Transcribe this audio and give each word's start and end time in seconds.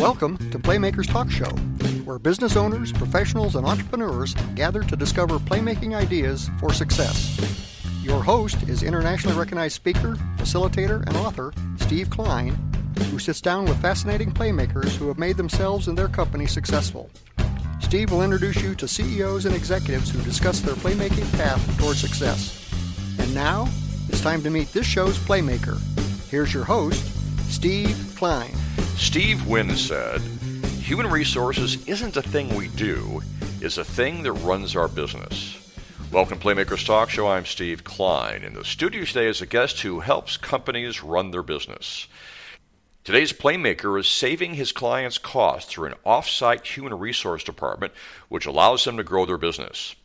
Welcome 0.00 0.38
to 0.50 0.58
Playmakers 0.58 1.06
Talk 1.06 1.30
Show, 1.30 1.50
where 2.06 2.18
business 2.18 2.56
owners, 2.56 2.90
professionals, 2.90 3.54
and 3.54 3.66
entrepreneurs 3.66 4.32
gather 4.54 4.82
to 4.82 4.96
discover 4.96 5.38
playmaking 5.38 5.94
ideas 5.94 6.48
for 6.58 6.72
success. 6.72 7.38
Your 8.02 8.22
host 8.22 8.62
is 8.62 8.82
internationally 8.82 9.36
recognized 9.36 9.74
speaker, 9.74 10.14
facilitator, 10.38 11.06
and 11.06 11.18
author 11.18 11.52
Steve 11.80 12.08
Klein, 12.08 12.54
who 13.10 13.18
sits 13.18 13.42
down 13.42 13.66
with 13.66 13.78
fascinating 13.82 14.32
playmakers 14.32 14.96
who 14.96 15.06
have 15.08 15.18
made 15.18 15.36
themselves 15.36 15.86
and 15.86 15.98
their 15.98 16.08
company 16.08 16.46
successful. 16.46 17.10
Steve 17.80 18.10
will 18.10 18.22
introduce 18.22 18.62
you 18.62 18.74
to 18.76 18.88
CEOs 18.88 19.44
and 19.44 19.54
executives 19.54 20.08
who 20.08 20.22
discuss 20.22 20.60
their 20.60 20.76
playmaking 20.76 21.30
path 21.36 21.78
toward 21.78 21.98
success. 21.98 22.72
And 23.18 23.34
now, 23.34 23.68
it's 24.08 24.22
time 24.22 24.42
to 24.44 24.50
meet 24.50 24.72
this 24.72 24.86
show's 24.86 25.18
playmaker. 25.18 25.78
Here's 26.30 26.54
your 26.54 26.64
host, 26.64 27.19
Steve 27.50 28.14
Klein. 28.16 28.54
Steve 28.96 29.44
Wynn 29.48 29.74
said, 29.76 30.20
Human 30.82 31.08
resources 31.10 31.84
isn't 31.88 32.16
a 32.16 32.22
thing 32.22 32.54
we 32.54 32.68
do, 32.68 33.22
it's 33.60 33.76
a 33.76 33.84
thing 33.84 34.22
that 34.22 34.32
runs 34.32 34.76
our 34.76 34.86
business. 34.86 35.58
Welcome 36.12 36.38
to 36.38 36.46
Playmakers 36.46 36.86
Talk 36.86 37.10
Show. 37.10 37.26
I'm 37.26 37.44
Steve 37.44 37.82
Klein. 37.82 38.44
In 38.44 38.54
the 38.54 38.64
studio 38.64 39.04
today 39.04 39.26
is 39.26 39.42
a 39.42 39.46
guest 39.46 39.80
who 39.80 39.98
helps 39.98 40.36
companies 40.36 41.02
run 41.02 41.32
their 41.32 41.42
business. 41.42 42.06
Today's 43.02 43.32
Playmaker 43.32 43.98
is 43.98 44.06
saving 44.06 44.54
his 44.54 44.70
clients 44.70 45.18
costs 45.18 45.72
through 45.72 45.88
an 45.88 45.94
off-site 46.06 46.64
human 46.64 46.96
resource 46.96 47.42
department 47.42 47.92
which 48.28 48.46
allows 48.46 48.84
them 48.84 48.96
to 48.96 49.02
grow 49.02 49.26
their 49.26 49.38
business. 49.38 49.96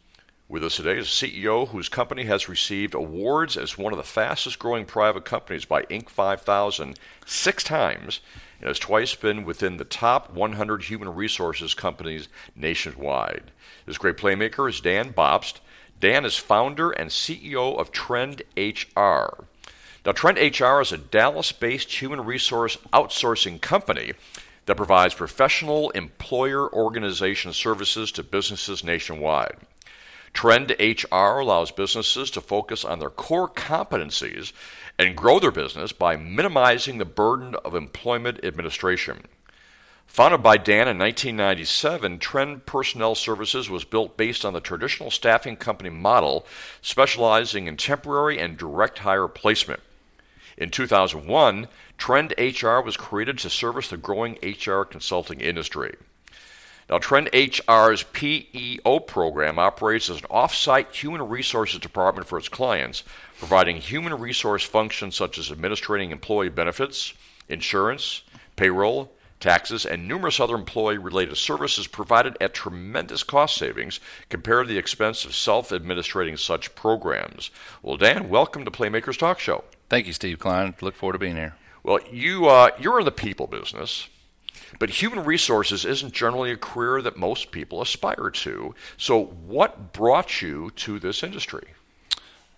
With 0.48 0.64
us 0.64 0.76
today 0.76 1.00
is 1.00 1.08
a 1.08 1.26
CEO 1.26 1.70
whose 1.70 1.90
company 1.90 2.26
has 2.26 2.48
received 2.48 2.94
awards 2.94 3.58
as 3.58 3.80
one 3.80 3.92
of 3.94 3.98
the 3.98 4.04
fastest 4.04 4.60
growing 4.60 4.86
private 4.86 5.26
companies 5.26 5.66
by 5.66 5.82
Inc. 5.86 6.08
5000 6.08 7.00
six 7.26 7.64
times 7.64 8.20
and 8.60 8.68
has 8.68 8.78
twice 8.78 9.16
been 9.16 9.44
within 9.44 9.78
the 9.78 9.84
top 9.84 10.32
100 10.32 10.84
human 10.84 11.16
resources 11.16 11.74
companies 11.74 12.28
nationwide. 12.56 13.50
This 13.88 13.98
great 13.98 14.18
playmaker 14.18 14.70
is 14.70 14.82
Dan 14.82 15.14
Bobst. 15.14 15.62
Dan 16.00 16.26
is 16.26 16.38
founder 16.38 16.92
and 16.92 17.10
CEO 17.10 17.80
of 17.80 17.92
Trend 17.92 18.44
HR. 18.56 19.46
Now, 20.06 20.12
Trend 20.12 20.38
HR 20.38 20.80
is 20.80 20.92
a 20.92 21.00
Dallas 21.00 21.54
based 21.54 21.92
human 21.92 22.24
resource 22.24 22.78
outsourcing 22.94 23.62
company 23.62 24.14
that 24.68 24.78
provides 24.78 25.16
professional 25.16 25.90
employer 25.90 26.72
organization 26.72 27.52
services 27.52 28.12
to 28.12 28.22
businesses 28.22 28.84
nationwide. 28.84 29.58
Trend 30.36 30.76
HR 30.78 31.40
allows 31.40 31.72
businesses 31.72 32.30
to 32.32 32.42
focus 32.42 32.84
on 32.84 33.00
their 33.00 33.10
core 33.10 33.48
competencies 33.48 34.52
and 35.00 35.16
grow 35.16 35.40
their 35.40 35.50
business 35.50 35.94
by 35.94 36.18
minimizing 36.18 36.98
the 36.98 37.06
burden 37.06 37.56
of 37.64 37.74
employment 37.74 38.44
administration. 38.44 39.24
Founded 40.08 40.44
by 40.44 40.58
Dan 40.58 40.90
in 40.90 41.00
1997, 41.00 42.20
Trend 42.20 42.66
Personnel 42.66 43.16
Services 43.16 43.70
was 43.70 43.86
built 43.86 44.18
based 44.18 44.44
on 44.44 44.52
the 44.52 44.60
traditional 44.60 45.10
staffing 45.10 45.56
company 45.56 45.90
model, 45.90 46.46
specializing 46.82 47.68
in 47.68 47.78
temporary 47.78 48.38
and 48.38 48.58
direct 48.58 49.00
hire 49.00 49.30
placement. 49.30 49.80
In 50.58 50.70
2001, 50.70 51.70
Trend 51.98 52.34
HR 52.38 52.82
was 52.82 52.98
created 52.98 53.38
to 53.40 53.50
service 53.50 53.90
the 53.90 53.96
growing 53.96 54.38
HR 54.44 54.82
consulting 54.84 55.40
industry. 55.40 55.96
Now, 56.88 57.00
Trend 57.00 57.30
HR's 57.34 58.04
PEO 58.04 59.00
program 59.00 59.58
operates 59.58 60.10
as 60.10 60.20
an 60.20 60.28
off-site 60.30 60.94
human 60.94 61.28
resources 61.28 61.80
department 61.80 62.28
for 62.28 62.38
its 62.38 62.48
clients, 62.48 63.04
providing 63.40 63.78
human 63.78 64.14
resource 64.14 64.64
functions 64.64 65.16
such 65.16 65.40
as 65.40 65.50
administrating 65.50 66.12
employee 66.12 66.50
benefits, 66.50 67.14
insurance, 67.50 68.22
payroll, 68.56 69.12
taxes, 69.40 69.86
and 69.86 70.08
numerous 70.08 70.40
other 70.40 70.54
employee-related 70.54 71.36
services 71.36 71.88
provided 71.88 72.38
at 72.40 72.54
tremendous 72.54 73.24
cost 73.24 73.58
savings 73.58 74.00
compared 74.30 74.68
to 74.68 74.74
the 74.74 74.80
expense 74.80 75.26
of 75.26 75.36
self-administrating 75.36 76.38
such 76.38 76.74
programs. 76.76 77.50
Well, 77.82 77.98
Dan, 77.98 78.30
welcome 78.30 78.64
to 78.64 78.72
Playmakers 78.72 79.18
Talk 79.18 79.40
Show. 79.40 79.64
Thank 79.90 80.06
you, 80.06 80.14
Steve 80.14 80.38
Klein. 80.38 80.76
Look 80.82 80.96
forward 80.96 81.14
to 81.14 81.20
being 81.20 81.36
here. 81.36 81.56
Well, 81.84 82.00
you 82.12 82.48
uh, 82.48 82.70
you're 82.80 83.00
in 83.00 83.06
the 83.06 83.12
people 83.12 83.46
business, 83.46 84.08
but 84.80 84.90
human 84.90 85.24
resources 85.24 85.86
isn't 85.86 86.14
generally 86.14 86.52
a 86.52 86.58
career 86.58 87.02
that 87.02 87.18
most 87.18 87.52
people 87.52 87.82
aspire 87.82 88.30
to. 88.30 88.76
So, 88.98 89.26
what 89.26 89.94
brought 89.94 90.42
you 90.42 90.72
to 90.78 91.00
this 91.00 91.24
industry? 91.24 91.68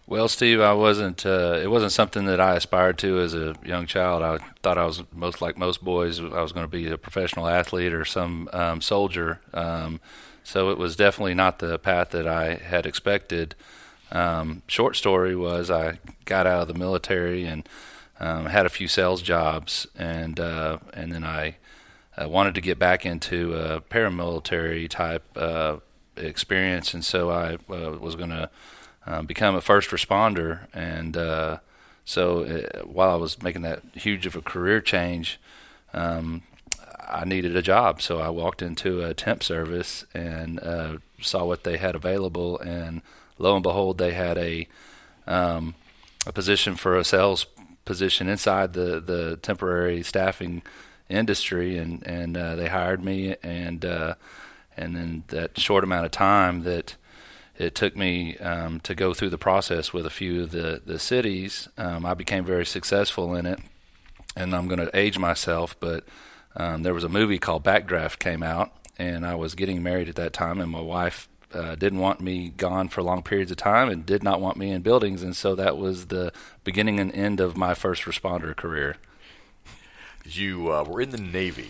Well, 0.08 0.30
Steve, 0.30 0.62
I 0.62 0.74
wasn't. 0.74 1.26
Uh, 1.26 1.60
it 1.62 1.70
wasn't 1.70 1.92
something 1.92 2.26
that 2.26 2.40
I 2.40 2.56
aspired 2.56 2.98
to 3.00 3.20
as 3.20 3.34
a 3.34 3.56
young 3.66 3.86
child. 3.86 4.24
I 4.24 4.38
thought 4.64 4.78
I 4.78 4.86
was 4.86 5.04
most 5.12 5.42
like 5.42 5.58
most 5.58 5.84
boys. 5.84 6.22
I 6.22 6.42
was 6.42 6.54
going 6.54 6.64
to 6.64 6.72
be 6.72 6.88
a 6.88 6.98
professional 6.98 7.48
athlete 7.48 7.94
or 7.94 8.06
some 8.06 8.50
um, 8.54 8.80
soldier. 8.80 9.42
Um, 9.54 10.00
so 10.46 10.72
it 10.72 10.78
was 10.78 10.96
definitely 10.96 11.34
not 11.34 11.60
the 11.60 11.78
path 11.78 12.12
that 12.12 12.26
I 12.26 12.56
had 12.56 12.86
expected. 12.86 13.54
Um, 14.10 14.62
short 14.68 14.96
story 14.96 15.36
was 15.36 15.70
I 15.70 16.00
got 16.24 16.48
out 16.48 16.62
of 16.62 16.68
the 16.70 16.74
military 16.74 17.44
and 17.44 17.68
um, 18.22 18.46
had 18.46 18.66
a 18.66 18.70
few 18.70 18.88
sales 18.88 19.22
jobs, 19.22 19.88
and 19.98 20.40
uh, 20.40 20.78
and 20.94 21.12
then 21.12 21.26
I 21.26 21.58
uh, 22.22 22.28
wanted 22.28 22.56
to 22.56 22.62
get 22.62 22.80
back 22.80 23.06
into 23.06 23.54
a 23.54 23.82
paramilitary 23.82 24.90
type 24.90 25.24
uh, 25.36 25.78
experience, 26.16 26.94
and 26.94 27.06
so 27.06 27.30
I 27.30 27.56
uh, 27.70 27.98
was 28.00 28.16
going 28.16 28.30
to 28.30 28.50
um, 29.06 29.26
become 29.26 29.56
a 29.56 29.62
first 29.62 29.90
responder. 29.90 30.68
And 30.74 31.16
uh, 31.16 31.60
so 32.06 32.42
it, 32.42 32.88
while 32.88 33.12
I 33.12 33.16
was 33.16 33.42
making 33.42 33.62
that 33.62 33.82
huge 33.94 34.26
of 34.26 34.36
a 34.36 34.42
career 34.42 34.82
change, 34.82 35.40
um, 35.94 36.44
I 37.08 37.24
needed 37.24 37.56
a 37.56 37.62
job. 37.62 38.02
So 38.02 38.20
I 38.20 38.30
walked 38.30 38.62
into 38.62 39.04
a 39.04 39.14
temp 39.14 39.44
service 39.44 40.06
and 40.14 40.60
uh, 40.60 40.98
saw 41.22 41.46
what 41.46 41.64
they 41.64 41.78
had 41.78 41.96
available, 41.96 42.60
and 42.60 43.02
lo 43.38 43.56
and 43.56 43.64
behold, 43.64 43.98
they 43.98 44.14
had 44.14 44.38
a 44.38 44.68
um, 45.26 45.76
a 46.26 46.34
position 46.34 46.76
for 46.76 46.98
a 46.98 47.04
sales 47.04 47.46
position 47.86 48.28
inside 48.28 48.74
the 48.74 49.00
the 49.00 49.38
temporary 49.38 50.04
staffing 50.04 50.62
industry, 51.10 51.78
and 51.78 52.06
and 52.06 52.38
uh, 52.38 52.56
they 52.56 52.68
hired 52.68 53.04
me, 53.04 53.36
and 53.44 53.86
uh, 53.86 54.16
and 54.76 54.96
then 54.96 55.24
that 55.28 55.60
short 55.60 55.84
amount 55.84 56.06
of 56.06 56.12
time 56.12 56.64
that 56.64 56.96
it 57.58 57.74
took 57.74 57.96
me 57.96 58.38
um, 58.38 58.80
to 58.82 58.94
go 58.94 59.14
through 59.14 59.30
the 59.30 59.38
process 59.38 59.92
with 59.92 60.06
a 60.06 60.12
few 60.12 60.44
of 60.44 60.52
the 60.52 60.82
the 60.86 61.00
cities, 61.00 61.68
um, 61.78 62.06
I 62.06 62.14
became 62.14 62.46
very 62.46 62.66
successful 62.66 63.36
in 63.36 63.46
it, 63.46 63.60
and 64.36 64.56
I'm 64.56 64.68
going 64.68 64.80
to 64.80 64.98
age 64.98 65.18
myself, 65.18 65.76
but 65.80 66.04
um, 66.56 66.84
there 66.84 66.94
was 66.94 67.04
a 67.04 67.10
movie 67.10 67.40
called 67.40 67.64
Backdraft 67.64 68.20
came 68.20 68.44
out, 68.44 68.72
and 68.98 69.26
I 69.26 69.36
was 69.36 69.56
getting 69.56 69.84
married 69.84 70.10
at 70.10 70.16
that 70.16 70.34
time, 70.34 70.60
and 70.60 70.72
my 70.72 70.82
wife 70.82 71.28
uh, 71.54 71.76
didn't 71.76 72.00
want 72.00 72.20
me 72.20 72.50
gone 72.50 72.90
for 72.90 73.02
long 73.02 73.24
periods 73.24 73.52
of 73.52 73.58
time 73.58 73.90
and 73.90 74.06
did 74.06 74.22
not 74.22 74.42
want 74.42 74.58
me 74.58 74.72
in 74.72 74.82
buildings, 74.82 75.24
and 75.24 75.36
so 75.36 75.56
that 75.56 75.78
was 75.78 76.08
the 76.08 76.32
beginning 76.64 77.00
and 77.00 77.14
end 77.14 77.40
of 77.40 77.56
my 77.56 77.74
first 77.74 78.04
responder 78.04 78.56
career. 78.56 78.98
You 80.28 80.72
uh, 80.72 80.84
were 80.84 81.02
in 81.02 81.12
the 81.12 81.18
Navy. 81.18 81.70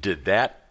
Did 0.00 0.24
that? 0.26 0.70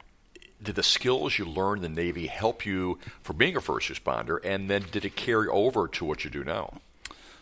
Did 0.64 0.76
the 0.76 0.84
skills 0.84 1.38
you 1.38 1.46
learned 1.46 1.84
in 1.84 1.94
the 1.94 2.02
Navy 2.02 2.28
help 2.28 2.66
you 2.66 2.98
for 3.22 3.34
being 3.34 3.56
a 3.56 3.62
first 3.62 3.90
responder, 3.90 4.40
and 4.44 4.70
then 4.70 4.86
did 4.92 5.06
it 5.06 5.16
carry 5.16 5.48
over 5.48 5.88
to 5.88 6.06
what 6.06 6.24
you 6.24 6.30
do 6.30 6.44
now? 6.44 6.80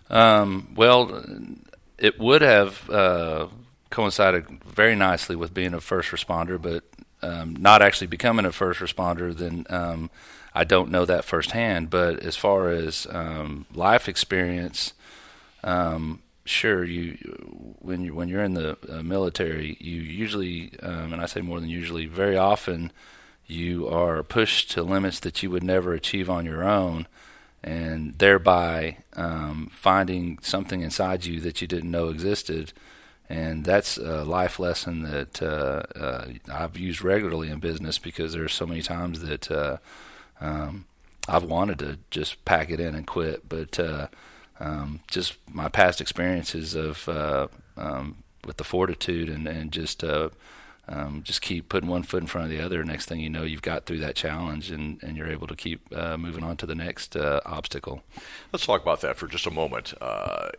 Um, 0.10 0.74
well, 0.76 1.24
it 1.98 2.20
would 2.20 2.42
have 2.42 2.90
uh, 2.90 3.48
coincided 3.90 4.46
very 4.66 4.96
nicely 4.96 5.36
with 5.36 5.54
being 5.54 5.74
a 5.74 5.80
first 5.80 6.12
responder, 6.12 6.62
but 6.62 6.84
um, 7.22 7.56
not 7.56 7.82
actually 7.82 8.08
becoming 8.08 8.46
a 8.46 8.52
first 8.52 8.80
responder, 8.80 9.36
then 9.36 9.66
um, 9.70 10.10
I 10.54 10.64
don't 10.64 10.92
know 10.92 11.06
that 11.06 11.24
firsthand. 11.24 11.90
But 11.90 12.20
as 12.20 12.36
far 12.36 12.70
as 12.70 13.08
um, 13.10 13.66
life 13.74 14.10
experience, 14.10 14.94
um, 15.64 16.22
sure, 16.46 16.84
you 16.84 17.76
when 17.80 18.02
you 18.02 18.16
when 18.16 18.30
you're 18.30 18.44
in 18.44 18.54
the 18.54 18.78
uh, 18.90 19.04
military, 19.04 19.78
you 19.80 20.02
usually, 20.02 20.72
um, 20.82 21.14
and 21.14 21.22
I 21.22 21.26
say 21.26 21.42
more 21.42 21.60
than 21.60 21.70
usually, 21.70 22.06
very 22.06 22.38
often, 22.38 22.92
you 23.46 23.88
are 23.88 24.24
pushed 24.24 24.72
to 24.72 24.84
limits 24.84 25.20
that 25.22 25.44
you 25.44 25.50
would 25.52 25.64
never 25.64 25.94
achieve 25.94 26.30
on 26.30 26.46
your 26.46 26.64
own. 26.64 27.08
And 27.64 28.14
thereby 28.20 28.98
um, 29.16 29.72
finding 29.74 30.38
something 30.44 30.82
inside 30.82 31.26
you 31.26 31.40
that 31.42 31.62
you 31.62 31.68
didn't 31.68 31.90
know 31.90 32.10
existed, 32.10 32.74
and 33.28 33.66
that's 33.66 33.98
a 33.98 34.24
life 34.24 34.60
lesson 34.60 35.02
that 35.02 35.42
uh, 35.42 35.82
uh, 36.00 36.26
I've 36.52 36.78
used 36.78 37.04
regularly 37.04 37.50
in 37.50 37.60
business 37.60 37.98
because 37.98 38.34
there 38.34 38.44
are 38.44 38.50
so 38.50 38.68
many 38.68 38.84
times 38.84 39.22
that 39.22 39.50
uh, 39.50 39.78
um, 40.40 40.86
I've 41.28 41.44
wanted 41.44 41.80
to 41.80 41.98
just 42.12 42.46
pack 42.46 42.70
it 42.70 42.80
in 42.80 42.94
and 42.94 43.08
quit, 43.08 43.50
but 43.50 43.80
uh, 43.80 44.08
um, 44.60 45.02
just 45.08 45.36
my 45.52 45.70
past 45.70 46.02
experiences 46.02 46.76
of 46.76 47.08
uh, 47.10 47.48
um, 47.78 48.24
with 48.46 48.58
the 48.58 48.64
fortitude 48.64 49.30
and 49.30 49.48
and 49.48 49.72
just 49.72 50.04
uh, 50.04 50.30
um, 50.88 51.22
just 51.24 51.42
keep 51.42 51.70
putting 51.70 51.90
one 51.90 52.04
foot 52.04 52.22
in 52.22 52.28
front 52.28 52.46
of 52.46 52.58
the 52.58 52.64
other. 52.64 52.84
Next 52.84 53.08
thing 53.08 53.20
you 53.20 53.30
know, 53.30 53.44
you've 53.44 53.62
got 53.62 53.86
through 53.86 54.00
that 54.00 54.16
challenge 54.16 54.70
and, 54.70 55.02
and 55.02 55.18
you're 55.18 55.32
able 55.32 55.48
to 55.48 55.56
keep 55.56 55.82
uh, 55.96 56.18
moving 56.18 56.44
on 56.44 56.58
to 56.58 56.66
the 56.66 56.76
next 56.76 57.16
uh, 57.16 57.42
obstacle. 57.46 58.04
Let's 58.54 58.66
talk 58.66 58.82
about 58.82 59.02
that 59.02 59.18
for 59.18 59.28
just 59.28 59.48
a 59.48 59.52
moment. 59.52 59.94
Uh, 60.00 60.50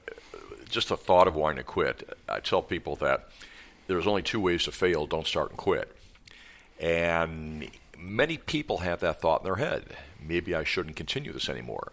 just 0.69 0.89
the 0.89 0.97
thought 0.97 1.29
of 1.29 1.37
wanting 1.37 1.59
to 1.59 1.63
quit. 1.63 2.19
I 2.29 2.41
tell 2.41 2.61
people 2.61 2.97
that 2.97 3.29
there's 3.87 4.07
only 4.07 4.23
two 4.23 4.41
ways 4.41 4.65
to 4.65 4.73
fail: 4.73 5.07
don't 5.07 5.27
start 5.27 5.51
and 5.51 5.59
quit. 5.59 5.97
And 6.81 7.71
many 7.97 8.37
people 8.37 8.79
have 8.79 9.01
that 9.01 9.21
thought 9.21 9.43
in 9.43 9.45
their 9.45 9.57
head. 9.57 9.97
Maybe 10.21 10.55
I 10.55 10.65
shouldn't 10.65 10.97
continue 10.97 11.33
this 11.33 11.49
anymore. 11.49 11.93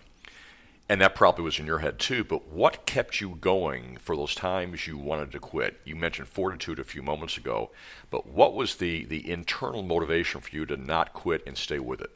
And 0.93 1.01
that 1.01 1.15
probably 1.15 1.43
was 1.43 1.57
in 1.57 1.65
your 1.65 1.79
head 1.79 1.97
too. 1.97 2.23
But 2.23 2.49
what 2.49 2.85
kept 2.85 3.19
you 3.19 3.35
going 3.41 3.97
for 3.97 4.15
those 4.15 4.35
times 4.35 4.85
you 4.85 4.95
wanted 4.95 5.31
to 5.31 5.39
quit? 5.39 5.81
You 5.85 5.95
mentioned 5.95 6.27
fortitude 6.27 6.77
a 6.77 6.83
few 6.83 7.01
moments 7.01 7.35
ago, 7.35 7.71
but 8.11 8.27
what 8.27 8.53
was 8.53 8.75
the, 8.75 9.03
the 9.05 9.27
internal 9.27 9.81
motivation 9.81 10.39
for 10.39 10.55
you 10.55 10.67
to 10.67 10.77
not 10.77 11.11
quit 11.11 11.41
and 11.47 11.57
stay 11.57 11.79
with 11.79 11.99
it? 11.99 12.11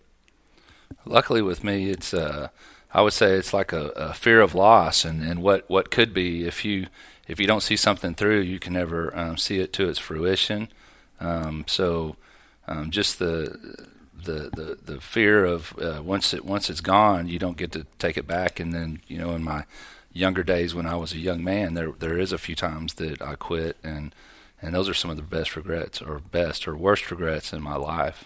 Luckily, 1.06 1.42
with 1.42 1.64
me, 1.64 1.90
it's 1.90 2.14
uh, 2.14 2.50
I 2.94 3.02
would 3.02 3.14
say 3.14 3.32
it's 3.32 3.52
like 3.52 3.74
a, 3.74 3.88
a, 3.96 4.14
fear 4.14 4.42
of 4.42 4.54
loss, 4.54 5.04
and, 5.04 5.24
and 5.24 5.42
what, 5.42 5.68
what 5.68 5.90
could 5.90 6.14
be 6.14 6.46
if 6.46 6.64
you 6.64 6.86
if 7.28 7.40
you 7.40 7.48
don't 7.48 7.64
see 7.64 7.78
something 7.78 8.14
through, 8.14 8.42
you 8.42 8.60
can 8.60 8.74
never 8.74 9.12
um, 9.18 9.38
see 9.38 9.58
it 9.58 9.74
to 9.74 9.90
its 9.90 9.98
fruition. 9.98 10.68
Um, 11.20 11.66
so, 11.68 12.16
um, 12.68 12.92
just 12.92 13.18
the 13.18 13.90
the, 14.24 14.50
the, 14.54 14.78
the 14.94 15.02
fear 15.02 15.46
of 15.46 15.78
uh, 15.80 16.02
once 16.04 16.34
it 16.34 16.46
once 16.46 16.70
it's 16.70 16.82
gone, 16.82 17.28
you 17.28 17.40
don't 17.40 17.58
get 17.58 17.72
to 17.74 17.86
take 18.00 18.18
it 18.18 18.28
back. 18.28 18.60
And 18.60 18.74
then 18.74 19.02
you 19.08 19.18
know, 19.18 19.32
in 19.32 19.44
my 19.44 19.66
younger 20.14 20.44
days 20.44 20.74
when 20.74 20.86
I 20.86 20.96
was 20.96 21.14
a 21.14 21.18
young 21.18 21.44
man, 21.44 21.74
there 21.74 21.92
there 21.92 22.20
is 22.20 22.32
a 22.32 22.38
few 22.38 22.56
times 22.56 22.96
that 22.96 23.22
I 23.22 23.36
quit, 23.36 23.78
and 23.84 24.14
and 24.62 24.74
those 24.74 24.90
are 24.90 24.94
some 24.94 25.12
of 25.12 25.18
the 25.18 25.24
best 25.24 25.56
regrets, 25.56 26.02
or 26.02 26.20
best 26.20 26.68
or 26.68 26.76
worst 26.76 27.10
regrets 27.12 27.54
in 27.54 27.62
my 27.62 27.76
life. 27.76 28.26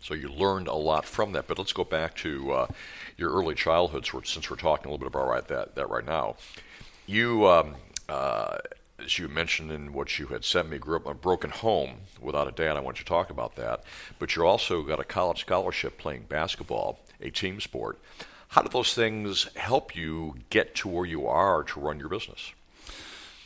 So 0.00 0.14
you 0.14 0.28
learned 0.28 0.66
a 0.66 0.74
lot 0.74 1.04
from 1.04 1.32
that. 1.32 1.46
But 1.46 1.58
let's 1.58 1.72
go 1.72 1.84
back 1.84 2.16
to 2.16 2.52
uh, 2.52 2.66
your 3.16 3.30
early 3.30 3.54
childhood, 3.54 4.06
since 4.24 4.50
we're 4.50 4.56
talking 4.56 4.86
a 4.86 4.90
little 4.90 4.98
bit 4.98 5.06
about 5.08 5.28
right 5.28 5.46
that 5.48 5.74
that 5.74 5.88
right 5.88 6.04
now. 6.04 6.36
You 7.06 7.48
um, 7.48 7.74
uh, 8.08 8.58
as 8.98 9.18
you 9.18 9.28
mentioned 9.28 9.70
in 9.70 9.92
what 9.92 10.18
you 10.18 10.26
had 10.26 10.44
sent 10.44 10.68
me, 10.68 10.78
grew 10.78 10.96
up 10.96 11.06
in 11.06 11.12
a 11.12 11.14
broken 11.14 11.50
home 11.50 12.00
without 12.20 12.48
a 12.48 12.52
dad. 12.52 12.76
I 12.76 12.80
want 12.80 12.98
you 12.98 13.04
to 13.04 13.08
talk 13.08 13.30
about 13.30 13.56
that. 13.56 13.84
But 14.18 14.36
you 14.36 14.46
also 14.46 14.82
got 14.82 15.00
a 15.00 15.04
college 15.04 15.40
scholarship 15.40 15.98
playing 15.98 16.26
basketball, 16.28 17.00
a 17.20 17.30
team 17.30 17.60
sport. 17.60 17.98
How 18.48 18.62
do 18.62 18.68
those 18.68 18.94
things 18.94 19.48
help 19.56 19.96
you 19.96 20.36
get 20.50 20.74
to 20.76 20.88
where 20.88 21.06
you 21.06 21.26
are 21.26 21.62
to 21.64 21.80
run 21.80 21.98
your 21.98 22.08
business? 22.08 22.52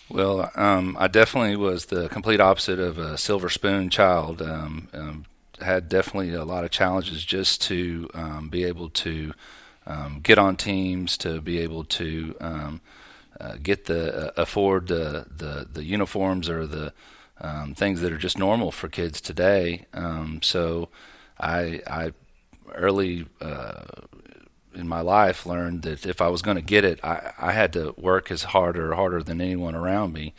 Well, 0.09 0.51
um, 0.55 0.97
I 0.99 1.09
definitely 1.09 1.57
was 1.57 1.87
the 1.87 2.09
complete 2.09 2.41
opposite 2.41 2.79
of 2.79 2.99
a 2.99 3.17
silver 3.17 3.49
spoon 3.49 3.91
child. 3.91 4.43
Um, 4.43 4.89
um, 4.93 5.27
had 5.61 5.89
definitely 5.89 6.35
a 6.35 6.45
lot 6.45 6.65
of 6.65 6.71
challenges 6.71 7.25
just 7.25 7.63
to 7.63 8.11
um, 8.15 8.49
be 8.49 8.65
able 8.65 8.91
to 8.91 9.33
um, 9.87 10.21
get 10.23 10.39
on 10.39 10.57
teams, 10.57 11.17
to 11.19 11.41
be 11.41 11.59
able 11.59 11.85
to 11.85 12.37
um, 12.41 12.81
uh, 13.41 13.57
get 13.63 13.87
the 13.87 14.29
uh, 14.29 14.31
afford 14.37 14.89
the, 14.89 15.27
the 15.35 15.67
the 15.73 15.85
uniforms 15.85 16.49
or 16.49 16.67
the 16.67 16.93
um, 17.41 17.75
things 17.75 18.01
that 18.01 18.13
are 18.13 18.19
just 18.19 18.39
normal 18.39 18.71
for 18.73 18.89
kids 18.89 19.21
today. 19.21 19.87
Um, 19.93 20.41
so 20.43 20.89
I 21.39 21.83
I 21.87 22.13
early 22.75 23.27
uh, 23.41 23.85
in 24.75 24.89
my 24.89 25.01
life 25.01 25.47
learned 25.47 25.83
that 25.83 26.07
if 26.07 26.21
I 26.21 26.29
was 26.29 26.43
going 26.43 26.57
to 26.57 26.63
get 26.63 26.85
it, 26.85 27.03
I, 27.05 27.33
I 27.39 27.53
had 27.53 27.73
to 27.75 27.95
work 27.97 28.31
as 28.31 28.45
harder 28.45 28.95
harder 28.95 29.23
than 29.23 29.41
anyone 29.41 29.75
around 29.75 30.13
me, 30.13 30.35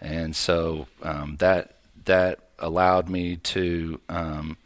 and 0.00 0.34
so 0.34 0.86
um, 1.02 1.36
that 1.38 1.76
that 2.04 2.40
allowed 2.58 3.08
me 3.08 3.36
to 3.36 4.00
um, 4.08 4.56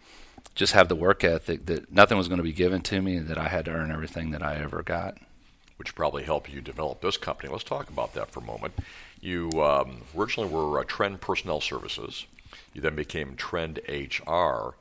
just 0.54 0.72
have 0.72 0.88
the 0.88 0.96
work 0.96 1.24
ethic 1.24 1.66
that 1.66 1.92
nothing 1.92 2.16
was 2.16 2.28
going 2.28 2.38
to 2.38 2.44
be 2.44 2.52
given 2.52 2.80
to 2.82 3.02
me, 3.02 3.16
and 3.16 3.28
that 3.28 3.38
I 3.38 3.48
had 3.48 3.66
to 3.66 3.72
earn 3.72 3.90
everything 3.90 4.30
that 4.30 4.42
I 4.42 4.56
ever 4.56 4.82
got 4.82 5.18
which 5.76 5.94
probably 5.94 6.24
helped 6.24 6.50
you 6.50 6.60
develop 6.60 7.00
this 7.00 7.16
company. 7.16 7.50
Let's 7.50 7.64
talk 7.64 7.88
about 7.88 8.14
that 8.14 8.30
for 8.30 8.40
a 8.40 8.44
moment. 8.44 8.74
You 9.20 9.50
um, 9.62 10.02
originally 10.16 10.50
were 10.50 10.80
uh, 10.80 10.84
Trend 10.84 11.20
Personnel 11.20 11.60
Services. 11.60 12.26
You 12.72 12.80
then 12.80 12.96
became 12.96 13.36
Trend 13.36 13.80
HR. 13.88 14.74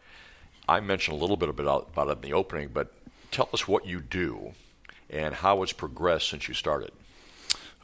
I 0.67 0.79
mentioned 0.79 1.17
a 1.17 1.19
little 1.19 1.37
bit 1.37 1.49
about, 1.49 1.89
about 1.93 2.09
it 2.09 2.17
in 2.17 2.21
the 2.21 2.33
opening, 2.33 2.69
but 2.73 2.93
tell 3.31 3.49
us 3.53 3.67
what 3.67 3.85
you 3.85 3.99
do 3.99 4.53
and 5.09 5.35
how 5.35 5.61
it's 5.63 5.73
progressed 5.73 6.29
since 6.29 6.47
you 6.47 6.53
started. 6.53 6.91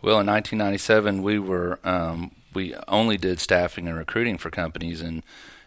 Well, 0.02 0.20
in 0.20 0.28
1997, 0.28 1.22
we 1.22 1.38
were 1.38 1.80
um, 1.84 2.32
we 2.54 2.74
only 2.88 3.18
did 3.18 3.40
staffing 3.40 3.88
and 3.88 3.98
recruiting 3.98 4.38
for 4.38 4.50
companies, 4.50 5.00
and 5.00 5.22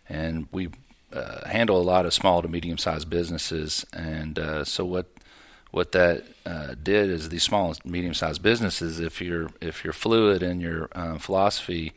and 0.08 0.49
we 0.50 0.70
uh, 1.12 1.49
handle 1.49 1.81
a 1.81 1.82
lot 1.82 2.05
of 2.05 2.12
small 2.12 2.43
to 2.43 2.49
medium 2.49 2.76
sized 2.76 3.08
businesses. 3.08 3.87
And 3.93 4.38
uh, 4.38 4.64
so 4.64 4.85
what 4.85 5.06
what 5.75 5.91
that 5.91 6.23
uh, 6.47 6.76
did 6.81 7.11
is 7.11 7.31
these 7.31 7.43
small 7.43 7.75
medium 7.85 8.15
sized 8.15 8.41
businesses, 8.43 9.00
if 9.00 9.21
you're 9.21 9.50
if 9.61 9.82
you're 9.82 9.93
fluid 9.93 10.41
in 10.41 10.61
your 10.61 10.88
um, 10.94 11.19
philosophy 11.19 11.93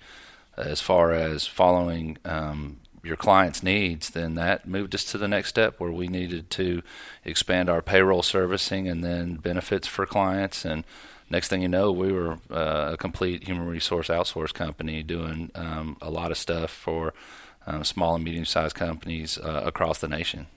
as 0.58 0.82
far 0.82 1.12
as 1.12 1.46
following 1.46 2.18
um, 2.26 2.78
your 3.04 3.16
client's 3.16 3.62
needs, 3.62 4.10
then 4.10 4.34
that 4.34 4.68
moved 4.68 4.96
us 4.96 5.04
to 5.06 5.20
the 5.20 5.28
next 5.28 5.50
step 5.50 5.80
where 5.80 5.92
we 5.92 6.08
needed 6.08 6.50
to 6.50 6.82
expand 7.24 7.70
our 7.70 7.84
payroll 7.84 8.24
servicing 8.24 8.88
and 8.88 9.04
then 9.04 9.36
benefits 9.36 9.86
for 9.86 10.08
clients. 10.08 10.66
And 10.66 10.84
next 11.30 11.50
thing 11.50 11.62
you 11.62 11.68
know, 11.68 11.92
we 11.92 12.12
were 12.12 12.40
uh, 12.50 12.94
a 12.94 12.98
complete 12.98 13.44
human 13.44 13.68
resource 13.68 14.08
outsource 14.08 14.52
company 14.52 15.04
doing 15.04 15.52
um, 15.54 15.98
a 16.02 16.10
lot 16.10 16.32
of 16.32 16.38
stuff 16.40 16.72
for 16.72 17.14
um, 17.68 17.84
small 17.84 18.16
and 18.16 18.24
medium 18.24 18.46
sized 18.46 18.76
companies 18.76 19.38
uh, 19.38 19.62
across 19.64 20.00
the 20.00 20.08
nation. 20.08 20.48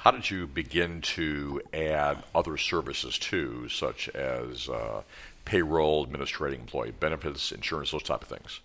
How 0.00 0.12
did 0.12 0.30
you 0.30 0.46
begin 0.46 1.02
to 1.02 1.60
add 1.74 2.22
other 2.34 2.56
services 2.56 3.18
too, 3.18 3.68
such 3.68 4.08
as 4.08 4.66
uh, 4.66 5.02
payroll, 5.44 6.04
administrating 6.04 6.60
employee 6.60 6.92
benefits, 6.92 7.52
insurance, 7.52 7.90
those 7.90 8.02
type 8.02 8.22
of 8.22 8.28
things? 8.28 8.60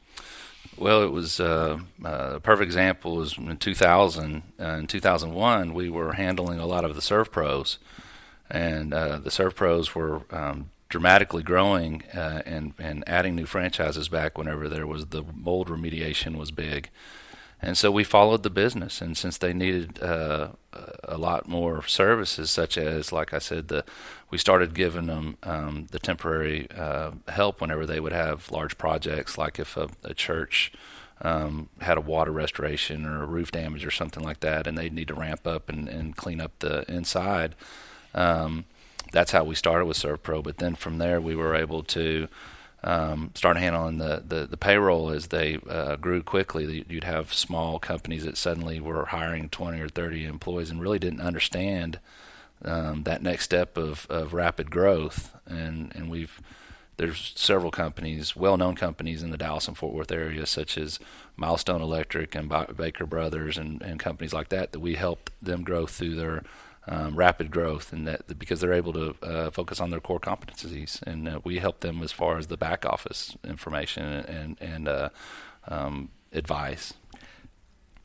Well, 0.77 1.03
it 1.03 1.11
was 1.11 1.41
uh, 1.41 1.79
uh, 2.05 2.35
a 2.35 2.39
perfect 2.39 2.67
example 2.67 3.17
was 3.17 3.37
in 3.37 3.57
2000. 3.57 4.43
Uh, 4.57 4.63
in 4.63 4.87
2001, 4.87 5.73
we 5.73 5.89
were 5.89 6.13
handling 6.13 6.57
a 6.57 6.65
lot 6.65 6.85
of 6.85 6.95
the 6.95 7.01
ServPros, 7.01 7.79
and 8.49 8.93
uh, 8.93 9.19
the 9.19 9.29
ServPros 9.29 9.93
were 9.93 10.21
um, 10.31 10.69
dramatically 10.87 11.43
growing 11.43 12.03
uh, 12.13 12.43
and 12.45 12.73
and 12.79 13.03
adding 13.07 13.35
new 13.35 13.45
franchises 13.45 14.07
back 14.07 14.37
whenever 14.37 14.69
there 14.69 14.87
was 14.87 15.07
the 15.07 15.25
mold 15.33 15.67
remediation 15.67 16.37
was 16.37 16.51
big. 16.51 16.89
And 17.61 17.77
so 17.77 17.89
we 17.89 18.03
followed 18.03 18.43
the 18.43 18.49
business, 18.49 19.01
and 19.01 19.17
since 19.17 19.37
they 19.37 19.53
needed 19.53 20.01
uh, 20.01 20.49
a 21.03 21.17
lot 21.17 21.47
more 21.47 21.85
services, 21.87 22.51
such 22.51 22.77
as, 22.77 23.11
like 23.11 23.33
I 23.33 23.39
said, 23.39 23.69
the 23.69 23.83
we 24.29 24.37
started 24.37 24.73
giving 24.73 25.05
them 25.05 25.37
um, 25.43 25.87
the 25.91 25.99
temporary 25.99 26.67
uh, 26.77 27.11
help 27.29 27.61
whenever 27.61 27.85
they 27.85 27.99
would 27.99 28.11
have 28.11 28.51
large 28.51 28.77
projects, 28.77 29.37
like 29.37 29.59
if 29.59 29.77
a, 29.77 29.89
a 30.03 30.13
church 30.13 30.73
um, 31.21 31.69
had 31.79 31.97
a 31.97 32.01
water 32.01 32.31
restoration 32.31 33.05
or 33.05 33.23
a 33.23 33.27
roof 33.27 33.51
damage 33.51 33.85
or 33.85 33.91
something 33.91 34.23
like 34.23 34.41
that, 34.41 34.67
and 34.67 34.77
they'd 34.77 34.93
need 34.93 35.07
to 35.07 35.13
ramp 35.13 35.47
up 35.47 35.69
and, 35.69 35.87
and 35.87 36.17
clean 36.17 36.41
up 36.41 36.51
the 36.59 36.83
inside. 36.91 37.55
Um, 38.13 38.65
that's 39.11 39.31
how 39.31 39.43
we 39.43 39.55
started 39.55 39.85
with 39.85 39.97
ServPro, 39.97 40.43
but 40.43 40.57
then 40.57 40.75
from 40.75 40.97
there 40.97 41.21
we 41.21 41.35
were 41.35 41.55
able 41.55 41.83
to 41.83 42.27
um, 42.85 43.31
started 43.33 43.59
handling 43.59 43.97
the, 43.97 44.23
the, 44.25 44.45
the, 44.45 44.57
payroll 44.57 45.09
as 45.09 45.27
they 45.27 45.57
uh, 45.67 45.95
grew 45.95 46.21
quickly. 46.21 46.85
You'd 46.87 47.03
have 47.03 47.33
small 47.33 47.79
companies 47.79 48.23
that 48.25 48.37
suddenly 48.37 48.79
were 48.79 49.05
hiring 49.05 49.49
20 49.49 49.81
or 49.81 49.89
30 49.89 50.25
employees 50.25 50.69
and 50.69 50.79
really 50.79 50.99
didn't 50.99 51.21
understand 51.21 51.99
um, 52.63 53.01
that 53.03 53.23
next 53.23 53.45
step 53.45 53.75
of, 53.75 54.05
of 54.07 54.33
rapid 54.33 54.69
growth. 54.69 55.35
And, 55.47 55.91
and 55.95 56.11
we've 56.11 56.39
there's 56.97 57.33
several 57.35 57.71
companies, 57.71 58.35
well-known 58.35 58.75
companies 58.75 59.21
in 59.21 59.31
the 59.31 59.37
Dallas 59.37 59.67
and 59.67 59.77
Fort 59.77 59.93
Worth 59.93 60.11
area, 60.11 60.45
such 60.45 60.77
as 60.77 60.97
Milestone 61.35 61.81
Electric 61.81 62.35
and 62.35 62.49
Baker 62.77 63.05
Brothers 63.05 63.57
and, 63.57 63.81
and 63.81 63.99
companies 63.99 64.31
like 64.31 64.47
that, 64.49 64.71
that 64.71 64.79
we 64.79 64.95
helped 64.95 65.31
them 65.41 65.63
grow 65.63 65.87
through 65.87 66.15
their 66.15 66.43
um, 66.87 67.15
rapid 67.15 67.51
growth, 67.51 67.91
and 67.91 68.07
that 68.07 68.39
because 68.39 68.61
they're 68.61 68.73
able 68.73 68.93
to 68.93 69.15
uh, 69.23 69.49
focus 69.51 69.79
on 69.79 69.89
their 69.89 69.99
core 69.99 70.19
competencies, 70.19 71.01
and 71.03 71.27
uh, 71.27 71.39
we 71.43 71.59
help 71.59 71.79
them 71.79 72.01
as 72.03 72.11
far 72.11 72.37
as 72.37 72.47
the 72.47 72.57
back 72.57 72.85
office 72.85 73.35
information 73.43 74.05
and 74.05 74.57
and 74.61 74.87
uh, 74.87 75.09
um, 75.67 76.09
advice. 76.31 76.93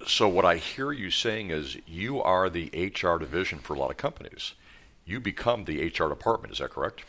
So 0.06 0.28
what 0.28 0.46
I 0.46 0.56
hear 0.56 0.92
you 0.92 1.10
saying 1.10 1.50
is 1.50 1.76
you 1.86 2.22
are 2.22 2.48
the 2.48 2.70
HR 2.74 3.18
division 3.18 3.58
for 3.58 3.74
a 3.74 3.78
lot 3.78 3.90
of 3.90 3.98
companies. 3.98 4.54
You 5.04 5.20
become 5.20 5.64
the 5.64 5.86
HR 5.86 6.08
department. 6.08 6.52
Is 6.52 6.58
that 6.58 6.70
correct? 6.70 7.02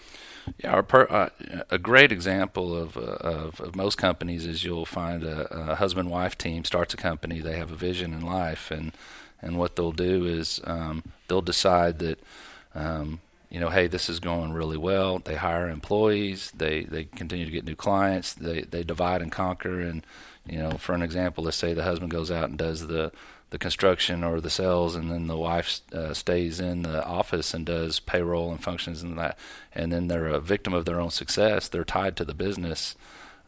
Yeah, 0.57 0.81
per, 0.81 1.07
uh, 1.09 1.29
a 1.69 1.77
great 1.77 2.11
example 2.11 2.75
of, 2.75 2.97
uh, 2.97 3.01
of, 3.01 3.61
of 3.61 3.75
most 3.75 3.97
companies 3.97 4.45
is 4.45 4.63
you'll 4.63 4.85
find 4.85 5.23
a, 5.23 5.71
a 5.71 5.75
husband-wife 5.75 6.37
team 6.37 6.65
starts 6.65 6.93
a 6.93 6.97
company. 6.97 7.39
They 7.39 7.57
have 7.57 7.71
a 7.71 7.75
vision 7.75 8.13
in 8.13 8.21
life, 8.21 8.71
and 8.71 8.91
and 9.41 9.57
what 9.57 9.75
they'll 9.75 9.91
do 9.91 10.25
is 10.25 10.61
um, 10.65 11.03
they'll 11.27 11.41
decide 11.41 11.99
that 11.99 12.19
um, 12.75 13.19
you 13.49 13.59
know 13.59 13.69
hey 13.69 13.87
this 13.87 14.09
is 14.09 14.19
going 14.19 14.53
really 14.53 14.77
well. 14.77 15.19
They 15.19 15.35
hire 15.35 15.69
employees. 15.69 16.51
They 16.55 16.83
they 16.83 17.05
continue 17.05 17.45
to 17.45 17.51
get 17.51 17.65
new 17.65 17.75
clients. 17.75 18.33
They 18.33 18.61
they 18.61 18.83
divide 18.83 19.21
and 19.21 19.31
conquer. 19.31 19.79
And 19.79 20.05
you 20.45 20.57
know 20.57 20.71
for 20.71 20.93
an 20.93 21.01
example 21.01 21.43
let's 21.43 21.57
say 21.57 21.73
the 21.73 21.83
husband 21.83 22.11
goes 22.11 22.31
out 22.31 22.49
and 22.49 22.57
does 22.57 22.87
the 22.87 23.11
the 23.51 23.57
construction 23.57 24.23
or 24.23 24.39
the 24.39 24.49
sales 24.49 24.95
and 24.95 25.11
then 25.11 25.27
the 25.27 25.37
wife 25.37 25.81
uh, 25.93 26.13
stays 26.13 26.61
in 26.61 26.83
the 26.83 27.05
office 27.05 27.53
and 27.53 27.65
does 27.65 27.99
payroll 27.99 28.49
and 28.49 28.63
functions 28.63 29.03
and 29.03 29.19
that 29.19 29.37
and 29.75 29.91
then 29.91 30.07
they're 30.07 30.27
a 30.27 30.39
victim 30.39 30.73
of 30.73 30.85
their 30.85 31.01
own 31.01 31.11
success 31.11 31.67
they're 31.67 31.83
tied 31.83 32.15
to 32.15 32.23
the 32.23 32.33
business 32.33 32.95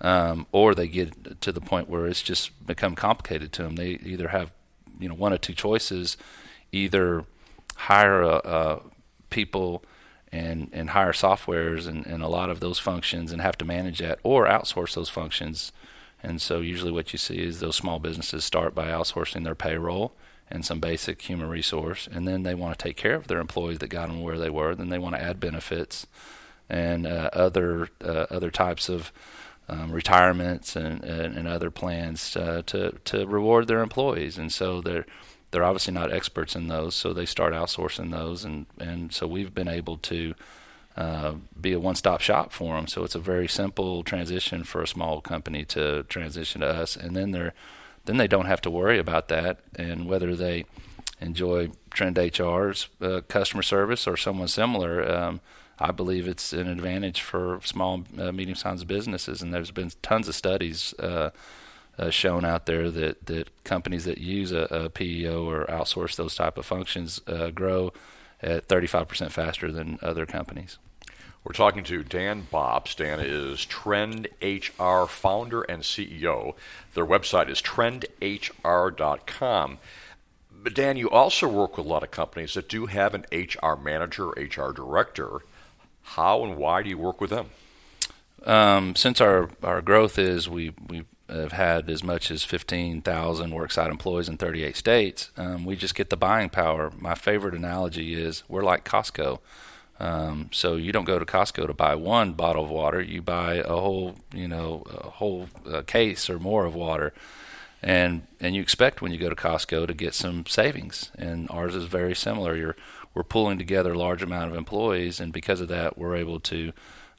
um, 0.03 0.45
or 0.51 0.75
they 0.75 0.87
get 0.87 1.39
to 1.41 1.51
the 1.51 1.61
point 1.61 1.89
where 1.89 2.05
it's 2.07 2.21
just 2.21 2.65
become 2.65 2.93
complicated 2.93 3.51
to 3.53 3.63
them. 3.63 3.75
They 3.75 3.99
either 4.03 4.27
have 4.27 4.51
you 5.03 5.09
know 5.09 5.15
one 5.15 5.33
or 5.33 5.37
two 5.37 5.53
choices, 5.53 6.17
either 6.71 7.25
hire 7.75 8.21
a, 8.21 8.35
a 8.37 8.79
people 9.29 9.83
and 10.31 10.69
and 10.73 10.91
hire 10.91 11.13
softwares 11.13 11.87
and, 11.87 12.05
and 12.07 12.23
a 12.23 12.27
lot 12.27 12.49
of 12.49 12.59
those 12.59 12.79
functions 12.79 13.31
and 13.31 13.41
have 13.41 13.57
to 13.57 13.65
manage 13.65 13.99
that, 13.99 14.19
or 14.23 14.47
outsource 14.47 14.95
those 14.95 15.09
functions. 15.09 15.71
And 16.25 16.41
so 16.41 16.61
usually 16.61 16.91
what 16.91 17.11
you 17.11 17.19
see 17.19 17.39
is 17.39 17.59
those 17.59 17.75
small 17.75 17.99
businesses 17.99 18.45
start 18.45 18.73
by 18.73 18.87
outsourcing 18.87 19.43
their 19.43 19.55
payroll 19.55 20.13
and 20.49 20.65
some 20.65 20.79
basic 20.79 21.21
human 21.21 21.49
resource, 21.49 22.07
and 22.11 22.27
then 22.27 22.43
they 22.43 22.55
want 22.55 22.77
to 22.77 22.83
take 22.83 22.95
care 22.95 23.15
of 23.15 23.27
their 23.27 23.39
employees 23.39 23.79
that 23.79 23.87
got 23.87 24.07
them 24.07 24.21
where 24.21 24.37
they 24.37 24.49
were. 24.49 24.73
Then 24.73 24.89
they 24.89 24.99
want 24.99 25.15
to 25.15 25.21
add 25.21 25.39
benefits 25.39 26.07
and 26.69 27.05
uh, 27.05 27.29
other 27.33 27.89
uh, 28.03 28.25
other 28.29 28.51
types 28.51 28.89
of 28.89 29.11
um, 29.69 29.91
retirements 29.91 30.75
and, 30.75 31.03
and, 31.03 31.37
and, 31.37 31.47
other 31.47 31.71
plans 31.71 32.35
uh, 32.35 32.61
to 32.65 32.91
to 33.05 33.25
reward 33.25 33.67
their 33.67 33.81
employees. 33.81 34.37
And 34.37 34.51
so 34.51 34.81
they're 34.81 35.05
they're 35.51 35.63
obviously 35.63 35.93
not 35.93 36.11
experts 36.11 36.55
in 36.55 36.67
those, 36.67 36.95
so 36.95 37.13
they 37.13 37.25
start 37.25 37.53
outsourcing 37.53 38.11
those, 38.11 38.43
and 38.43 38.65
and 38.79 39.13
so 39.13 39.27
we've 39.27 39.53
been 39.53 39.67
able 39.67 39.97
to. 39.97 40.35
Uh, 40.95 41.33
be 41.59 41.73
a 41.73 41.79
one-stop 41.79 42.21
shop 42.21 42.51
for 42.51 42.75
them, 42.75 42.85
so 42.85 43.03
it's 43.03 43.15
a 43.15 43.19
very 43.19 43.47
simple 43.47 44.03
transition 44.03 44.63
for 44.63 44.83
a 44.83 44.87
small 44.87 45.21
company 45.21 45.65
to 45.65 46.03
transition 46.03 46.61
to 46.61 46.67
us, 46.67 46.95
and 46.95 47.15
then 47.15 47.31
they're 47.31 47.55
then 48.05 48.17
they 48.17 48.27
don't 48.27 48.45
have 48.45 48.61
to 48.61 48.69
worry 48.69 48.99
about 48.99 49.27
that 49.29 49.59
and 49.75 50.05
whether 50.05 50.35
they 50.35 50.65
enjoy 51.19 51.71
Trend 51.89 52.17
HR's 52.17 52.89
uh, 53.01 53.21
customer 53.27 53.63
service 53.63 54.07
or 54.07 54.17
someone 54.17 54.47
similar. 54.47 55.09
Um, 55.09 55.41
I 55.79 55.91
believe 55.91 56.27
it's 56.27 56.53
an 56.53 56.67
advantage 56.67 57.21
for 57.21 57.59
small, 57.63 58.03
uh, 58.17 58.31
medium-sized 58.31 58.87
businesses, 58.87 59.41
and 59.41 59.53
there's 59.53 59.71
been 59.71 59.91
tons 60.01 60.27
of 60.27 60.35
studies 60.35 60.93
uh, 60.99 61.31
uh, 61.97 62.09
shown 62.09 62.45
out 62.45 62.65
there 62.65 62.89
that, 62.91 63.25
that 63.25 63.63
companies 63.63 64.05
that 64.05 64.17
use 64.17 64.51
a, 64.51 64.67
a 64.69 64.89
PEO 64.89 65.49
or 65.49 65.65
outsource 65.65 66.15
those 66.15 66.35
type 66.35 66.57
of 66.57 66.65
functions 66.65 67.21
uh, 67.27 67.49
grow 67.49 67.91
at 68.41 68.67
35% 68.67 69.31
faster 69.31 69.71
than 69.71 69.99
other 70.01 70.25
companies. 70.25 70.77
We're 71.43 71.53
talking 71.53 71.83
to 71.85 72.03
Dan 72.03 72.47
Bobst. 72.51 72.97
Dan 72.97 73.19
is 73.19 73.65
Trend 73.65 74.27
HR 74.41 75.05
founder 75.05 75.61
and 75.63 75.83
CEO. 75.83 76.55
Their 76.93 77.05
website 77.05 77.49
is 77.49 77.61
trendhr.com. 77.61 79.77
But 80.51 80.73
Dan, 80.73 80.95
you 80.95 81.09
also 81.09 81.49
work 81.49 81.77
with 81.77 81.85
a 81.85 81.89
lot 81.89 82.03
of 82.03 82.11
companies 82.11 82.53
that 82.53 82.69
do 82.69 82.85
have 82.85 83.13
an 83.13 83.25
HR 83.31 83.75
manager, 83.75 84.29
HR 84.29 84.71
director. 84.71 85.41
How 86.03 86.43
and 86.43 86.57
why 86.57 86.83
do 86.83 86.89
you 86.89 86.97
work 86.97 87.19
with 87.19 87.29
them? 87.29 87.47
Um, 88.45 88.95
since 88.95 89.21
our, 89.21 89.49
our 89.63 89.81
growth 89.81 90.19
is 90.19 90.49
we 90.49 90.73
we 90.87 91.05
have 91.29 91.53
had 91.53 91.89
as 91.89 92.03
much 92.03 92.29
as 92.29 92.43
15,000 92.43 93.51
worksite 93.51 93.89
employees 93.89 94.29
in 94.29 94.37
38 94.37 94.75
states, 94.75 95.31
um, 95.37 95.65
we 95.65 95.75
just 95.75 95.95
get 95.95 96.09
the 96.09 96.17
buying 96.17 96.49
power. 96.49 96.91
My 96.99 97.15
favorite 97.15 97.55
analogy 97.55 98.13
is 98.13 98.43
we're 98.47 98.63
like 98.63 98.83
Costco. 98.83 99.39
Um, 99.99 100.49
so 100.51 100.75
you 100.75 100.91
don't 100.91 101.05
go 101.05 101.19
to 101.19 101.25
Costco 101.25 101.67
to 101.67 101.73
buy 101.73 101.95
one 101.95 102.33
bottle 102.33 102.65
of 102.65 102.69
water; 102.69 103.01
you 103.01 103.21
buy 103.21 103.55
a 103.55 103.75
whole, 103.75 104.15
you 104.33 104.47
know, 104.47 104.83
a 104.89 105.09
whole 105.09 105.47
uh, 105.69 105.83
case 105.83 106.29
or 106.29 106.39
more 106.39 106.65
of 106.65 106.75
water, 106.75 107.13
and 107.81 108.27
and 108.39 108.55
you 108.55 108.61
expect 108.61 109.01
when 109.01 109.11
you 109.13 109.19
go 109.19 109.29
to 109.29 109.35
Costco 109.35 109.87
to 109.87 109.93
get 109.93 110.13
some 110.13 110.45
savings. 110.47 111.11
And 111.17 111.47
ours 111.49 111.75
is 111.75 111.85
very 111.85 112.15
similar. 112.15 112.55
You're 112.55 112.75
we're 113.13 113.23
pulling 113.23 113.57
together 113.57 113.93
a 113.93 113.97
large 113.97 114.23
amount 114.23 114.51
of 114.51 114.57
employees, 114.57 115.19
and 115.19 115.31
because 115.31 115.61
of 115.61 115.67
that, 115.67 115.97
we're 115.97 116.15
able 116.15 116.39
to 116.41 116.73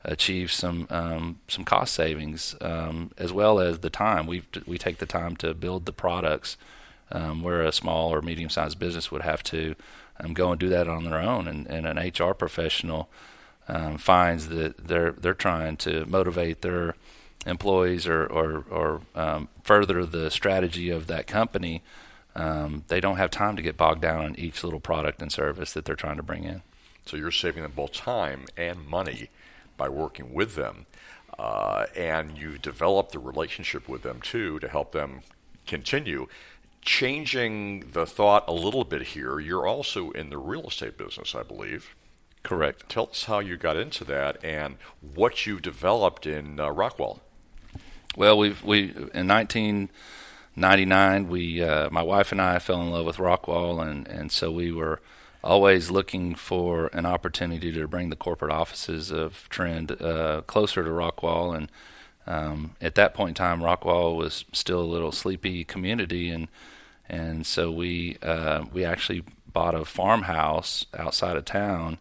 achieve 0.05 0.53
some 0.53 0.87
um, 0.91 1.41
some 1.49 1.65
cost 1.65 1.95
savings 1.95 2.55
um, 2.61 3.11
as 3.17 3.33
well 3.33 3.59
as 3.59 3.79
the 3.79 3.91
time. 3.91 4.27
We 4.27 4.43
we 4.67 4.79
take 4.79 4.99
the 4.99 5.07
time 5.07 5.37
to 5.37 5.55
build 5.55 5.87
the 5.87 5.93
products 5.93 6.57
um, 7.11 7.43
where 7.43 7.63
a 7.63 7.73
small 7.73 8.13
or 8.13 8.23
medium 8.23 8.51
sized 8.51 8.79
business 8.79 9.11
would 9.11 9.23
have 9.23 9.43
to 9.45 9.75
um, 10.21 10.35
go 10.35 10.51
and 10.51 10.61
do 10.61 10.69
that 10.69 10.89
on 10.89 11.05
their 11.05 11.19
own. 11.19 11.47
And, 11.49 11.67
and 11.67 11.87
an 11.87 11.99
HR 11.99 12.35
professional 12.35 13.09
um, 13.69 13.99
finds 13.99 14.49
that 14.49 14.87
they're 14.89 15.13
they're 15.13 15.35
trying 15.35 15.77
to 15.79 16.05
motivate 16.07 16.63
their 16.63 16.95
employees 17.47 18.07
or 18.07 18.27
or, 18.27 18.65
or 18.71 19.01
um, 19.15 19.49
further 19.63 20.05
the 20.05 20.31
strategy 20.31 20.91
of 20.91 21.07
that 21.07 21.27
company. 21.27 21.83
Um, 22.37 22.85
they 22.89 23.01
don't 23.01 23.17
have 23.17 23.31
time 23.31 23.57
to 23.57 23.63
get 23.63 23.77
bogged 23.77 24.03
down 24.03 24.25
on 24.25 24.37
each 24.37 24.65
little 24.65 24.81
product 24.81 25.23
and 25.23 25.31
service 25.31 25.73
that 25.73 25.85
they're 25.85 25.95
trying 25.95 26.17
to 26.17 26.23
bring 26.23 26.45
in. 26.45 26.63
So 27.07 27.17
you're 27.17 27.31
saving 27.31 27.63
them 27.63 27.73
both 27.75 27.93
time 27.93 28.47
and 28.57 28.87
money 28.87 29.29
by 29.77 29.89
working 29.89 30.35
with 30.35 30.55
them. 30.55 30.87
Uh, 31.39 31.87
and 31.97 32.39
you 32.39 32.59
develop 32.59 33.11
the 33.11 33.19
relationship 33.19 33.89
with 33.89 34.03
them 34.03 34.21
too 34.21 34.59
to 34.61 34.69
help 34.69 34.93
them 34.93 35.23
continue 35.67 36.29
changing 36.85 37.91
the 37.93 38.07
thought 38.07 38.45
a 38.47 38.53
little 38.53 38.85
bit 38.85 39.03
here, 39.03 39.41
you're 39.41 39.67
also 39.67 40.11
in 40.11 40.31
the 40.31 40.39
real 40.39 40.69
estate 40.69 40.97
business, 40.97 41.35
I 41.35 41.43
believe. 41.43 41.95
Correct. 42.43 42.89
Tell 42.91 43.09
us 43.11 43.25
how 43.25 43.39
you 43.39 43.57
got 43.57 43.77
into 43.77 44.05
that 44.05 44.43
and 44.45 44.77
what 45.01 45.47
you 45.47 45.61
developed 45.61 46.27
in 46.27 46.61
uh, 46.61 46.69
Rockwall. 46.69 47.21
Well, 48.17 48.39
we've 48.39 48.63
we 48.63 48.95
in 49.15 49.27
1999, 50.57 51.29
we 51.29 51.63
uh, 51.63 51.91
my 51.91 52.03
wife 52.03 52.31
and 52.31 52.41
I 52.41 52.61
fell 52.61 52.81
in 52.81 52.91
love 52.91 53.07
with 53.07 53.17
Rockwall, 53.17 53.83
and 53.85 54.07
and 54.07 54.31
so 54.31 54.53
we 54.53 54.71
were 54.71 55.01
always 55.43 55.91
looking 55.91 56.35
for 56.35 56.87
an 56.93 57.05
opportunity 57.05 57.73
to 57.73 57.89
bring 57.89 58.09
the 58.09 58.17
corporate 58.17 58.53
offices 58.53 59.11
of 59.11 59.49
Trend 59.51 60.01
uh, 60.01 60.43
closer 60.47 60.83
to 60.85 60.91
Rockwall. 60.91 61.57
And 61.57 61.71
um, 62.27 62.77
at 62.81 62.95
that 62.95 63.15
point 63.15 63.31
in 63.31 63.35
time, 63.35 63.61
Rockwall 63.61 64.17
was 64.17 64.45
still 64.53 64.81
a 64.81 64.83
little 64.83 65.13
sleepy 65.13 65.65
community, 65.65 66.31
and 66.31 66.49
and 67.09 67.47
so 67.47 67.71
we 67.71 68.17
uh, 68.23 68.65
we 68.73 68.85
actually 68.85 69.25
bought 69.53 69.75
a 69.75 69.85
farmhouse 69.85 70.87
outside 70.97 71.37
of 71.37 71.45
town 71.45 71.99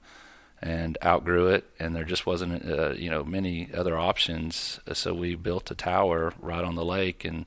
and 0.61 0.97
outgrew 1.03 1.47
it, 1.47 1.65
and 1.79 1.95
there 1.95 2.05
just 2.05 2.25
wasn't 2.25 2.63
uh, 2.69 2.91
you 2.91 3.09
know 3.09 3.23
many 3.23 3.69
other 3.73 3.97
options. 3.97 4.79
So 4.93 5.13
we 5.13 5.35
built 5.35 5.71
a 5.71 5.75
tower 5.75 6.33
right 6.39 6.63
on 6.63 6.75
the 6.75 6.85
lake, 6.85 7.25
and 7.25 7.45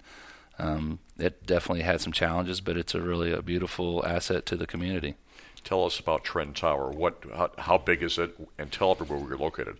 um, 0.58 0.98
it 1.18 1.46
definitely 1.46 1.82
had 1.82 2.00
some 2.00 2.12
challenges, 2.12 2.60
but 2.60 2.76
it's 2.76 2.94
a 2.94 3.00
really 3.00 3.32
a 3.32 3.42
beautiful 3.42 4.04
asset 4.06 4.46
to 4.46 4.56
the 4.56 4.66
community. 4.66 5.16
Tell 5.64 5.84
us 5.84 5.98
about 5.98 6.24
Trend 6.24 6.56
Tower. 6.56 6.90
What 6.90 7.24
how, 7.34 7.50
how 7.58 7.78
big 7.78 8.02
is 8.02 8.18
it, 8.18 8.36
and 8.58 8.70
tell 8.70 8.92
everyone 8.92 9.20
where 9.20 9.30
you're 9.30 9.38
located 9.38 9.78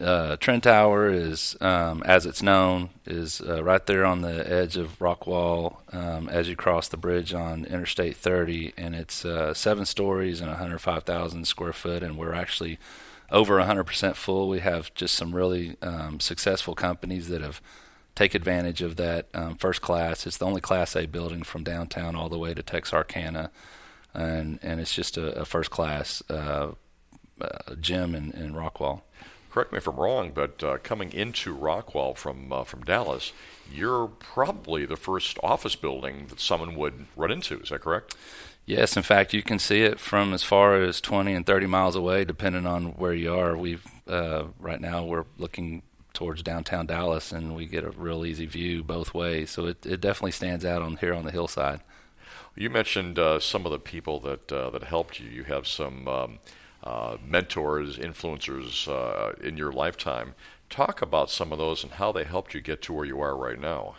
uh, 0.00 0.36
Trend 0.36 0.62
Tower 0.62 1.08
is, 1.08 1.56
um, 1.60 2.02
as 2.04 2.26
it's 2.26 2.42
known, 2.42 2.90
is 3.06 3.40
uh, 3.40 3.62
right 3.62 3.84
there 3.86 4.04
on 4.04 4.22
the 4.22 4.50
edge 4.50 4.76
of 4.76 4.98
Rockwall 4.98 5.76
um, 5.94 6.28
as 6.28 6.48
you 6.48 6.56
cross 6.56 6.88
the 6.88 6.96
bridge 6.96 7.32
on 7.32 7.64
Interstate 7.64 8.16
30, 8.16 8.72
and 8.76 8.94
it's 8.94 9.24
uh, 9.24 9.54
seven 9.54 9.84
stories 9.84 10.40
and 10.40 10.50
105,000 10.50 11.46
square 11.46 11.72
foot, 11.72 12.02
and 12.02 12.16
we're 12.16 12.34
actually 12.34 12.78
over 13.30 13.58
100% 13.58 14.14
full. 14.14 14.48
We 14.48 14.60
have 14.60 14.92
just 14.94 15.14
some 15.14 15.34
really 15.34 15.76
um, 15.82 16.20
successful 16.20 16.74
companies 16.74 17.28
that 17.28 17.40
have 17.40 17.60
take 18.14 18.34
advantage 18.34 18.82
of 18.82 18.96
that 18.96 19.28
um, 19.34 19.56
first 19.56 19.80
class. 19.80 20.26
It's 20.26 20.38
the 20.38 20.46
only 20.46 20.60
Class 20.60 20.96
A 20.96 21.06
building 21.06 21.42
from 21.42 21.64
downtown 21.64 22.16
all 22.16 22.28
the 22.28 22.38
way 22.38 22.54
to 22.54 22.62
Texarkana, 22.62 23.50
and 24.12 24.58
and 24.62 24.80
it's 24.80 24.94
just 24.94 25.16
a, 25.16 25.40
a 25.40 25.44
first 25.44 25.70
class 25.70 26.22
uh, 26.30 26.72
uh, 27.40 27.74
gym 27.80 28.14
in, 28.14 28.32
in 28.32 28.54
Rockwall 28.54 29.02
correct 29.54 29.70
me 29.70 29.78
if 29.78 29.86
I'm 29.86 29.96
wrong, 29.96 30.32
but 30.34 30.64
uh, 30.64 30.78
coming 30.82 31.12
into 31.12 31.56
Rockwall 31.56 32.16
from 32.16 32.52
uh, 32.52 32.64
from 32.64 32.82
Dallas, 32.82 33.32
you're 33.72 34.08
probably 34.08 34.84
the 34.84 34.96
first 34.96 35.38
office 35.44 35.76
building 35.76 36.26
that 36.28 36.40
someone 36.40 36.74
would 36.74 37.06
run 37.14 37.30
into. 37.30 37.60
Is 37.60 37.68
that 37.68 37.82
correct? 37.82 38.16
Yes, 38.66 38.96
in 38.96 39.04
fact, 39.04 39.32
you 39.32 39.42
can 39.42 39.60
see 39.60 39.82
it 39.82 40.00
from 40.00 40.32
as 40.32 40.42
far 40.42 40.74
as 40.74 41.00
20 41.00 41.34
and 41.34 41.46
30 41.46 41.66
miles 41.66 41.94
away, 41.94 42.24
depending 42.24 42.66
on 42.66 42.94
where 42.96 43.12
you 43.12 43.32
are. 43.32 43.56
We've 43.56 43.86
uh, 44.08 44.44
right 44.58 44.80
now 44.80 45.04
we're 45.04 45.26
looking 45.38 45.82
towards 46.14 46.42
downtown 46.42 46.86
Dallas, 46.86 47.32
and 47.32 47.54
we 47.54 47.66
get 47.66 47.84
a 47.84 47.90
real 47.90 48.24
easy 48.24 48.46
view 48.46 48.82
both 48.82 49.12
ways. 49.12 49.50
So 49.50 49.66
it, 49.66 49.84
it 49.84 50.00
definitely 50.00 50.32
stands 50.32 50.64
out 50.64 50.80
on 50.80 50.96
here 50.96 51.12
on 51.12 51.24
the 51.24 51.32
hillside. 51.32 51.80
You 52.56 52.70
mentioned 52.70 53.18
uh, 53.18 53.40
some 53.40 53.66
of 53.66 53.72
the 53.72 53.78
people 53.78 54.20
that 54.20 54.50
uh, 54.50 54.70
that 54.70 54.84
helped 54.84 55.20
you. 55.20 55.28
You 55.28 55.44
have 55.44 55.66
some. 55.66 56.08
Um, 56.08 56.38
uh, 56.84 57.16
mentors, 57.26 57.96
influencers 57.96 58.86
uh, 58.88 59.32
in 59.42 59.56
your 59.56 59.72
lifetime. 59.72 60.34
Talk 60.68 61.00
about 61.00 61.30
some 61.30 61.50
of 61.50 61.58
those 61.58 61.82
and 61.82 61.92
how 61.92 62.12
they 62.12 62.24
helped 62.24 62.52
you 62.52 62.60
get 62.60 62.82
to 62.82 62.92
where 62.92 63.06
you 63.06 63.20
are 63.20 63.36
right 63.36 63.58
now. 63.58 63.94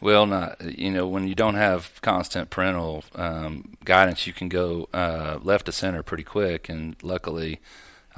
Well, 0.00 0.24
not 0.26 0.78
you 0.78 0.90
know 0.90 1.06
when 1.06 1.28
you 1.28 1.34
don't 1.34 1.56
have 1.56 2.00
constant 2.00 2.48
parental 2.48 3.04
um, 3.14 3.76
guidance, 3.84 4.26
you 4.26 4.32
can 4.32 4.48
go 4.48 4.88
uh, 4.94 5.38
left 5.42 5.66
to 5.66 5.72
center 5.72 6.02
pretty 6.02 6.22
quick. 6.22 6.68
And 6.68 6.96
luckily, 7.02 7.60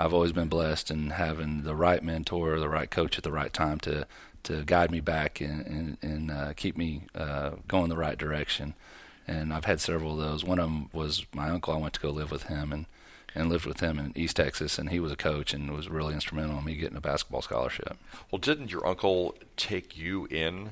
I've 0.03 0.13
always 0.13 0.33
been 0.33 0.49
blessed 0.49 0.91
in 0.91 1.11
having 1.11 1.63
the 1.63 1.77
right 1.77 2.03
mentor, 2.03 2.59
the 2.59 2.69
right 2.69 2.91
coach 2.91 3.19
at 3.19 3.25
the 3.25 3.31
right 3.31 3.53
time 3.53 3.79
to 3.81 4.07
to 4.43 4.65
guide 4.65 4.91
me 4.91 4.99
back 4.99 5.41
and 5.41 5.65
and, 5.65 5.99
and 6.03 6.31
uh, 6.31 6.53
keep 6.55 6.77
me 6.77 7.03
uh, 7.15 7.53
going 7.69 7.89
the 7.89 7.97
right 7.97 8.19
direction. 8.19 8.75
And 9.29 9.53
I've 9.53 9.67
had 9.67 9.81
several 9.81 10.21
of 10.21 10.27
those. 10.27 10.45
One 10.45 10.59
of 10.59 10.67
them 10.67 10.91
was 10.93 11.25
my 11.33 11.51
uncle. 11.51 11.73
I 11.73 11.77
went 11.77 11.95
to 11.95 12.01
go 12.01 12.11
live 12.11 12.33
with 12.33 12.45
him, 12.45 12.73
and 12.73 12.87
and 13.33 13.49
lived 13.49 13.65
with 13.65 13.79
him 13.79 13.97
in 14.01 14.13
East 14.17 14.37
Texas, 14.37 14.77
and 14.77 14.91
he 14.91 14.99
was 14.99 15.13
a 15.13 15.17
coach 15.17 15.55
and 15.55 15.73
was 15.73 15.89
really 15.89 16.15
instrumental 16.15 16.59
in 16.59 16.65
me 16.65 16.75
getting 16.75 16.97
a 16.97 17.01
basketball 17.01 17.43
scholarship. 17.43 17.97
Well, 18.31 18.41
didn't 18.41 18.73
your 18.73 18.85
uncle 18.85 19.37
take 19.57 19.97
you 19.97 20.27
in 20.27 20.71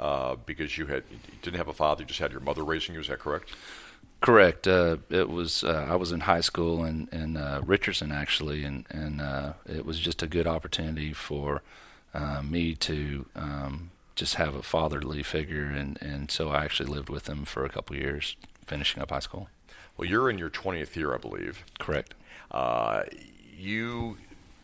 uh, 0.00 0.36
because 0.46 0.78
you 0.78 0.86
had 0.86 1.04
you 1.10 1.18
didn't 1.42 1.58
have 1.58 1.68
a 1.68 1.74
father, 1.74 2.02
you 2.02 2.06
just 2.06 2.20
had 2.20 2.32
your 2.32 2.40
mother 2.40 2.64
raising 2.64 2.94
you? 2.94 3.02
Is 3.02 3.08
that 3.08 3.18
correct? 3.18 3.50
Correct. 4.20 4.68
Uh, 4.68 4.98
it 5.10 5.28
was 5.28 5.64
uh, 5.64 5.86
I 5.90 5.96
was 5.96 6.12
in 6.12 6.20
high 6.20 6.42
school 6.42 6.84
in 6.84 7.08
in 7.10 7.36
uh, 7.36 7.60
Richardson 7.64 8.12
actually, 8.12 8.62
and 8.62 8.86
and 8.88 9.20
uh, 9.20 9.54
it 9.66 9.84
was 9.84 9.98
just 9.98 10.22
a 10.22 10.28
good 10.28 10.46
opportunity 10.46 11.12
for 11.12 11.62
uh, 12.14 12.40
me 12.42 12.74
to 12.76 13.26
um, 13.34 13.90
just 14.14 14.36
have 14.36 14.54
a 14.54 14.62
fatherly 14.62 15.24
figure, 15.24 15.64
and 15.64 16.00
and 16.00 16.30
so 16.30 16.50
I 16.50 16.64
actually 16.64 16.88
lived 16.88 17.08
with 17.08 17.28
him 17.28 17.44
for 17.44 17.64
a 17.64 17.68
couple 17.68 17.96
of 17.96 18.02
years, 18.02 18.36
finishing 18.64 19.02
up 19.02 19.10
high 19.10 19.18
school. 19.18 19.48
Well, 19.96 20.08
you're 20.08 20.30
in 20.30 20.38
your 20.38 20.50
20th 20.50 20.94
year, 20.96 21.14
I 21.14 21.18
believe. 21.18 21.64
Correct. 21.78 22.14
Uh, 22.50 23.02
you 23.58 24.18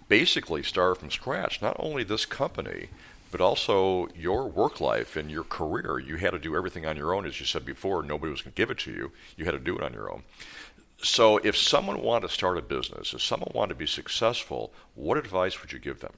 basically 0.08 0.62
started 0.62 1.00
from 1.00 1.10
scratch. 1.10 1.60
Not 1.60 1.76
only 1.78 2.04
this 2.04 2.26
company, 2.26 2.88
but 3.30 3.40
also 3.40 4.08
your 4.16 4.48
work 4.48 4.80
life 4.80 5.16
and 5.16 5.30
your 5.30 5.44
career. 5.44 5.98
You 5.98 6.16
had 6.16 6.30
to 6.30 6.38
do 6.38 6.56
everything 6.56 6.86
on 6.86 6.96
your 6.96 7.14
own, 7.14 7.26
as 7.26 7.40
you 7.40 7.46
said 7.46 7.64
before. 7.64 8.02
Nobody 8.02 8.30
was 8.30 8.42
going 8.42 8.52
to 8.52 8.56
give 8.56 8.70
it 8.70 8.78
to 8.80 8.92
you. 8.92 9.12
You 9.36 9.44
had 9.44 9.52
to 9.52 9.58
do 9.58 9.76
it 9.76 9.82
on 9.82 9.92
your 9.92 10.10
own. 10.10 10.22
So, 11.00 11.38
if 11.38 11.56
someone 11.56 12.02
wanted 12.02 12.28
to 12.28 12.34
start 12.34 12.58
a 12.58 12.62
business, 12.62 13.14
if 13.14 13.22
someone 13.22 13.52
wanted 13.54 13.74
to 13.74 13.78
be 13.78 13.86
successful, 13.86 14.72
what 14.94 15.16
advice 15.16 15.60
would 15.60 15.72
you 15.72 15.78
give 15.78 16.00
them? 16.00 16.12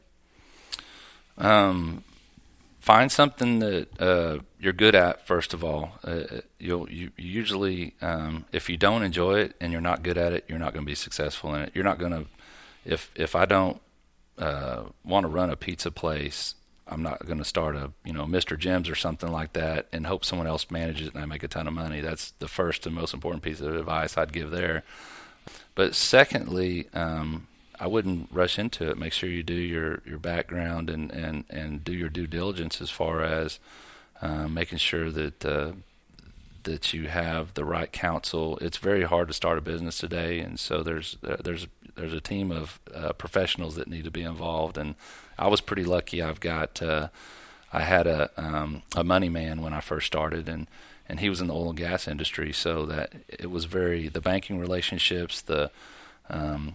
Um, 1.36 2.04
find 2.80 3.12
something 3.12 3.58
that 3.58 4.00
uh, 4.00 4.38
you're 4.58 4.72
good 4.72 4.94
at 4.94 5.26
first 5.26 5.52
of 5.52 5.62
all. 5.62 5.98
Uh, 6.02 6.40
you'll 6.58 6.90
you 6.90 7.10
usually, 7.16 7.94
um, 8.00 8.46
if 8.52 8.70
you 8.70 8.76
don't 8.76 9.02
enjoy 9.02 9.40
it 9.40 9.54
and 9.60 9.70
you're 9.70 9.80
not 9.80 10.02
good 10.02 10.16
at 10.16 10.32
it, 10.32 10.44
you're 10.48 10.58
not 10.58 10.72
going 10.72 10.84
to 10.84 10.90
be 10.90 10.94
successful 10.94 11.54
in 11.54 11.62
it. 11.62 11.72
You're 11.74 11.84
not 11.84 11.98
going 11.98 12.12
to. 12.12 12.26
If 12.84 13.10
if 13.14 13.36
I 13.36 13.44
don't 13.44 13.80
uh, 14.38 14.84
want 15.04 15.24
to 15.24 15.28
run 15.28 15.50
a 15.50 15.56
pizza 15.56 15.90
place, 15.90 16.54
I'm 16.90 17.02
not 17.02 17.24
going 17.24 17.38
to 17.38 17.44
start 17.44 17.76
a 17.76 17.92
you 18.04 18.12
know 18.12 18.26
Mr. 18.26 18.58
Jim's 18.58 18.88
or 18.88 18.94
something 18.94 19.30
like 19.30 19.52
that 19.54 19.86
and 19.92 20.06
hope 20.06 20.24
someone 20.24 20.46
else 20.46 20.70
manages 20.70 21.08
it 21.08 21.14
and 21.14 21.22
I 21.22 21.26
make 21.26 21.42
a 21.42 21.48
ton 21.48 21.68
of 21.68 21.74
money. 21.74 22.00
That's 22.00 22.32
the 22.32 22.48
first 22.48 22.86
and 22.86 22.94
most 22.94 23.14
important 23.14 23.42
piece 23.42 23.60
of 23.60 23.74
advice 23.74 24.18
I'd 24.18 24.32
give 24.32 24.50
there. 24.50 24.82
But 25.74 25.94
secondly, 25.94 26.88
um, 26.92 27.46
I 27.78 27.86
wouldn't 27.86 28.28
rush 28.30 28.58
into 28.58 28.90
it. 28.90 28.98
Make 28.98 29.14
sure 29.14 29.30
you 29.30 29.42
do 29.42 29.54
your, 29.54 30.02
your 30.04 30.18
background 30.18 30.90
and, 30.90 31.10
and, 31.10 31.44
and 31.48 31.82
do 31.82 31.92
your 31.92 32.10
due 32.10 32.26
diligence 32.26 32.80
as 32.80 32.90
far 32.90 33.22
as 33.22 33.58
uh, 34.20 34.48
making 34.48 34.78
sure 34.78 35.10
that 35.10 35.44
uh, 35.46 35.72
that 36.64 36.92
you 36.92 37.08
have 37.08 37.54
the 37.54 37.64
right 37.64 37.90
counsel. 37.90 38.58
It's 38.58 38.76
very 38.76 39.04
hard 39.04 39.28
to 39.28 39.34
start 39.34 39.56
a 39.56 39.62
business 39.62 39.96
today, 39.96 40.40
and 40.40 40.60
so 40.60 40.82
there's 40.82 41.16
there's 41.22 41.66
there's 41.94 42.12
a 42.12 42.20
team 42.20 42.52
of 42.52 42.78
uh, 42.94 43.14
professionals 43.14 43.76
that 43.76 43.88
need 43.88 44.04
to 44.04 44.10
be 44.10 44.22
involved. 44.22 44.76
And 44.76 44.94
I 45.40 45.48
was 45.48 45.60
pretty 45.60 45.84
lucky. 45.84 46.22
I've 46.22 46.38
got 46.40 46.82
uh, 46.82 47.08
I 47.72 47.80
had 47.80 48.06
a 48.06 48.30
um, 48.36 48.82
a 48.94 49.02
money 49.02 49.30
man 49.30 49.62
when 49.62 49.72
I 49.72 49.80
first 49.80 50.06
started, 50.06 50.48
and 50.48 50.68
and 51.08 51.18
he 51.18 51.30
was 51.30 51.40
in 51.40 51.48
the 51.48 51.54
oil 51.54 51.70
and 51.70 51.78
gas 51.78 52.06
industry, 52.06 52.52
so 52.52 52.86
that 52.86 53.12
it 53.28 53.50
was 53.50 53.64
very 53.64 54.08
the 54.08 54.20
banking 54.20 54.60
relationships, 54.60 55.40
the 55.40 55.70
um, 56.28 56.74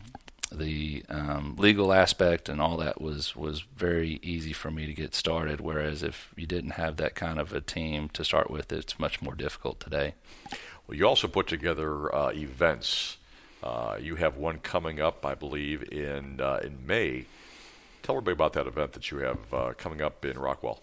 the 0.51 1.03
um, 1.09 1.55
legal 1.57 1.91
aspect 1.93 2.49
and 2.49 2.61
all 2.61 2.77
that 2.77 3.01
was 3.01 3.35
was 3.35 3.61
very 3.75 4.19
easy 4.21 4.53
for 4.53 4.71
me 4.71 4.87
to 4.87 4.93
get 4.93 5.13
started. 5.13 5.61
Whereas 5.61 6.03
if 6.03 6.31
you 6.35 6.47
didn't 6.47 6.71
have 6.71 6.97
that 6.97 7.15
kind 7.15 7.39
of 7.39 7.53
a 7.53 7.61
team 7.61 8.09
to 8.09 8.23
start 8.23 8.49
with, 8.49 8.71
it's 8.71 8.99
much 8.99 9.21
more 9.21 9.35
difficult 9.35 9.79
today. 9.79 10.15
Well, 10.87 10.97
you 10.97 11.07
also 11.07 11.27
put 11.27 11.47
together 11.47 12.13
uh, 12.13 12.31
events. 12.33 13.17
Uh, 13.63 13.97
you 13.99 14.15
have 14.15 14.37
one 14.37 14.59
coming 14.59 14.99
up, 14.99 15.25
I 15.25 15.35
believe, 15.35 15.91
in 15.91 16.39
uh, 16.41 16.59
in 16.63 16.85
May. 16.85 17.25
Tell 18.05 18.17
everybody 18.17 18.33
about 18.33 18.53
that 18.53 18.67
event 18.67 18.93
that 18.93 19.09
you 19.09 19.17
have 19.17 19.39
uh, 19.51 19.73
coming 19.79 19.99
up 19.99 20.23
in 20.23 20.33
Rockwall. 20.33 20.77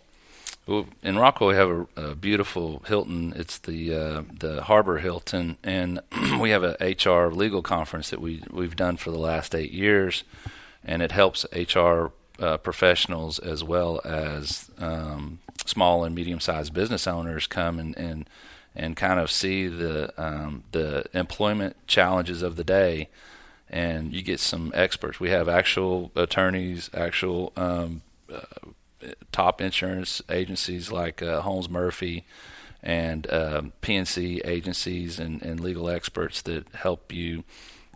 Well, 0.67 0.87
in 1.05 1.15
Rockwall, 1.15 1.51
we 1.51 1.55
have 1.55 1.71
a, 1.71 2.11
a 2.11 2.15
beautiful 2.17 2.83
Hilton. 2.89 3.33
It's 3.37 3.59
the 3.59 3.95
uh, 3.95 4.23
the 4.41 4.63
Harbor 4.65 4.99
Hilton, 4.99 5.57
and 5.63 6.01
we 6.41 6.51
have 6.51 6.65
a 6.65 6.77
HR 6.81 7.33
legal 7.33 7.63
conference 7.63 8.11
that 8.11 8.21
we 8.21 8.43
we've 8.51 8.75
done 8.75 8.97
for 8.97 9.13
the 9.13 9.21
last 9.21 9.55
eight 9.55 9.71
years, 9.71 10.25
and 10.85 11.01
it 11.01 11.13
helps 11.13 11.47
HR 11.53 12.07
uh, 12.41 12.57
professionals 12.57 13.39
as 13.39 13.63
well 13.63 14.01
as 14.05 14.69
um, 14.79 15.39
small 15.65 16.03
and 16.03 16.17
medium 16.17 16.41
sized 16.41 16.75
business 16.75 17.07
owners 17.07 17.47
come 17.47 17.79
and, 17.79 17.97
and 17.97 18.29
and 18.75 18.97
kind 18.97 19.21
of 19.21 19.31
see 19.31 19.69
the 19.69 20.13
um, 20.21 20.65
the 20.73 21.05
employment 21.15 21.77
challenges 21.87 22.43
of 22.43 22.57
the 22.57 22.65
day, 22.65 23.09
and 23.73 24.13
you 24.13 24.23
get 24.23 24.39
some 24.39 24.71
experts. 24.75 25.19
We 25.19 25.31
have 25.31 25.49
actual 25.49 26.13
attorneys, 26.15 26.91
actual 26.93 27.53
um, 27.57 28.03
uh, 28.33 28.41
top 29.33 29.61
insurance 29.61 30.21
agencies 30.29 30.93
like 30.93 31.23
uh, 31.23 31.41
Holmes 31.41 31.71
Murphy 31.71 32.25
and 32.83 33.33
um, 33.33 33.73
P&C 33.81 34.43
agencies 34.45 35.19
and, 35.19 35.41
and, 35.43 35.61
legal 35.61 35.89
experts 35.89 36.43
that 36.43 36.67
help 36.75 37.13
you 37.13 37.45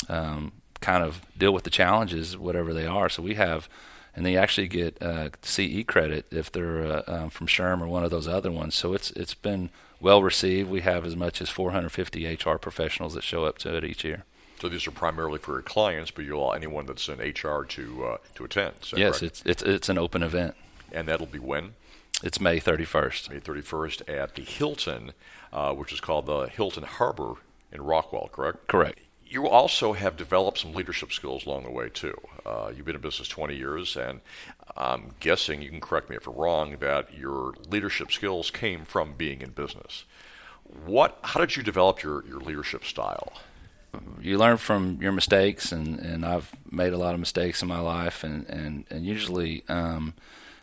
um, 0.08 0.52
kind 0.80 1.02
of 1.02 1.22
deal 1.36 1.52
with 1.52 1.64
the 1.64 1.70
challenges, 1.70 2.38
whatever 2.38 2.72
they 2.72 2.86
are. 2.86 3.08
So 3.08 3.22
we 3.22 3.34
have, 3.34 3.68
and 4.14 4.24
they 4.24 4.36
actually 4.36 4.68
get 4.68 5.00
uh, 5.02 5.30
CE 5.42 5.82
credit 5.86 6.26
if 6.30 6.52
they're 6.52 6.84
uh, 6.84 7.02
um, 7.08 7.30
from 7.30 7.48
SHRM 7.48 7.80
or 7.80 7.88
one 7.88 8.04
of 8.04 8.12
those 8.12 8.28
other 8.28 8.52
ones. 8.52 8.76
So 8.76 8.94
it's 8.94 9.10
it's 9.12 9.34
been 9.34 9.70
well 10.00 10.22
received. 10.22 10.70
We 10.70 10.82
have 10.82 11.04
as 11.04 11.16
much 11.16 11.42
as 11.42 11.48
450 11.50 12.34
HR 12.34 12.56
professionals 12.56 13.14
that 13.14 13.24
show 13.24 13.44
up 13.44 13.58
to 13.58 13.76
it 13.76 13.84
each 13.84 14.04
year. 14.04 14.24
So 14.60 14.68
these 14.68 14.86
are 14.86 14.92
primarily 14.92 15.38
for 15.38 15.52
your 15.52 15.62
clients, 15.62 16.10
but 16.10 16.24
you'll 16.24 16.42
allow 16.42 16.52
anyone 16.52 16.86
that's 16.86 17.08
in 17.08 17.18
HR 17.18 17.64
to 17.64 18.04
uh, 18.04 18.16
to 18.36 18.44
attend. 18.44 18.74
Yes, 18.96 19.22
it's 19.22 19.42
it's 19.44 19.62
it's 19.62 19.88
an 19.88 19.98
open 19.98 20.22
event 20.22 20.54
and 20.92 21.08
that'll 21.08 21.26
be 21.26 21.38
when? 21.38 21.74
It's 22.22 22.40
May 22.40 22.58
31st. 22.58 23.30
May 23.30 23.40
31st 23.40 24.08
at 24.08 24.34
the 24.34 24.42
Hilton, 24.42 25.12
uh, 25.52 25.74
which 25.74 25.92
is 25.92 26.00
called 26.00 26.26
the 26.26 26.46
Hilton 26.46 26.84
Harbor 26.84 27.34
in 27.70 27.80
Rockwall, 27.80 28.32
correct? 28.32 28.66
Correct. 28.68 29.00
You 29.28 29.48
also 29.48 29.92
have 29.92 30.16
developed 30.16 30.58
some 30.58 30.72
leadership 30.72 31.12
skills 31.12 31.46
along 31.46 31.64
the 31.64 31.70
way, 31.70 31.88
too. 31.88 32.18
Uh, 32.46 32.70
you've 32.74 32.86
been 32.86 32.94
in 32.94 33.02
business 33.02 33.28
20 33.28 33.56
years, 33.56 33.96
and 33.96 34.20
I'm 34.76 35.14
guessing, 35.20 35.60
you 35.60 35.68
can 35.68 35.80
correct 35.80 36.08
me 36.08 36.16
if 36.16 36.26
I'm 36.26 36.34
wrong, 36.34 36.76
that 36.78 37.12
your 37.12 37.54
leadership 37.68 38.12
skills 38.12 38.50
came 38.50 38.84
from 38.84 39.14
being 39.14 39.42
in 39.42 39.50
business. 39.50 40.04
What? 40.62 41.18
How 41.22 41.40
did 41.40 41.56
you 41.56 41.62
develop 41.62 42.02
your, 42.02 42.24
your 42.26 42.40
leadership 42.40 42.84
style? 42.84 43.32
You 44.20 44.38
learn 44.38 44.56
from 44.56 44.98
your 45.00 45.12
mistakes, 45.12 45.72
and, 45.72 45.98
and 45.98 46.24
I've 46.24 46.54
made 46.70 46.92
a 46.92 46.98
lot 46.98 47.14
of 47.14 47.20
mistakes 47.20 47.62
in 47.62 47.68
my 47.68 47.80
life, 47.80 48.24
and 48.24 48.48
and 48.48 48.84
and 48.90 49.04
usually 49.04 49.64
um, 49.68 50.14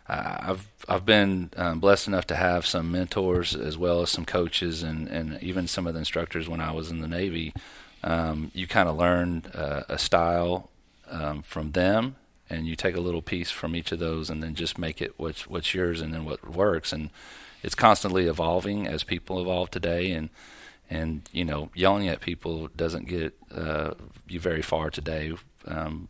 I've 0.08 0.66
I've 0.88 1.06
been 1.06 1.50
um, 1.56 1.80
blessed 1.80 2.08
enough 2.08 2.26
to 2.28 2.36
have 2.36 2.66
some 2.66 2.92
mentors 2.92 3.54
as 3.54 3.78
well 3.78 4.02
as 4.02 4.10
some 4.10 4.24
coaches 4.24 4.82
and, 4.82 5.08
and 5.08 5.42
even 5.42 5.66
some 5.66 5.86
of 5.86 5.94
the 5.94 6.00
instructors 6.00 6.48
when 6.48 6.60
I 6.60 6.72
was 6.72 6.90
in 6.90 7.00
the 7.00 7.08
Navy. 7.08 7.54
Um, 8.02 8.50
you 8.54 8.66
kind 8.66 8.88
of 8.88 8.96
learn 8.96 9.44
uh, 9.54 9.84
a 9.88 9.98
style 9.98 10.68
um, 11.10 11.40
from 11.40 11.72
them, 11.72 12.16
and 12.50 12.66
you 12.66 12.76
take 12.76 12.96
a 12.96 13.00
little 13.00 13.22
piece 13.22 13.50
from 13.50 13.74
each 13.74 13.92
of 13.92 13.98
those, 13.98 14.28
and 14.28 14.42
then 14.42 14.54
just 14.54 14.78
make 14.78 15.00
it 15.00 15.14
what's 15.16 15.46
what's 15.46 15.72
yours, 15.74 16.00
and 16.02 16.12
then 16.12 16.24
what 16.26 16.46
works. 16.46 16.92
And 16.92 17.08
it's 17.62 17.74
constantly 17.74 18.26
evolving 18.26 18.86
as 18.86 19.04
people 19.04 19.40
evolve 19.40 19.70
today, 19.70 20.10
and 20.12 20.28
and 20.90 21.28
you 21.32 21.44
know 21.44 21.70
yelling 21.74 22.08
at 22.08 22.20
people 22.20 22.68
doesn't 22.76 23.08
get 23.08 23.34
uh, 23.54 23.94
you 24.28 24.40
very 24.40 24.62
far 24.62 24.90
today. 24.90 25.32
Um, 25.66 26.08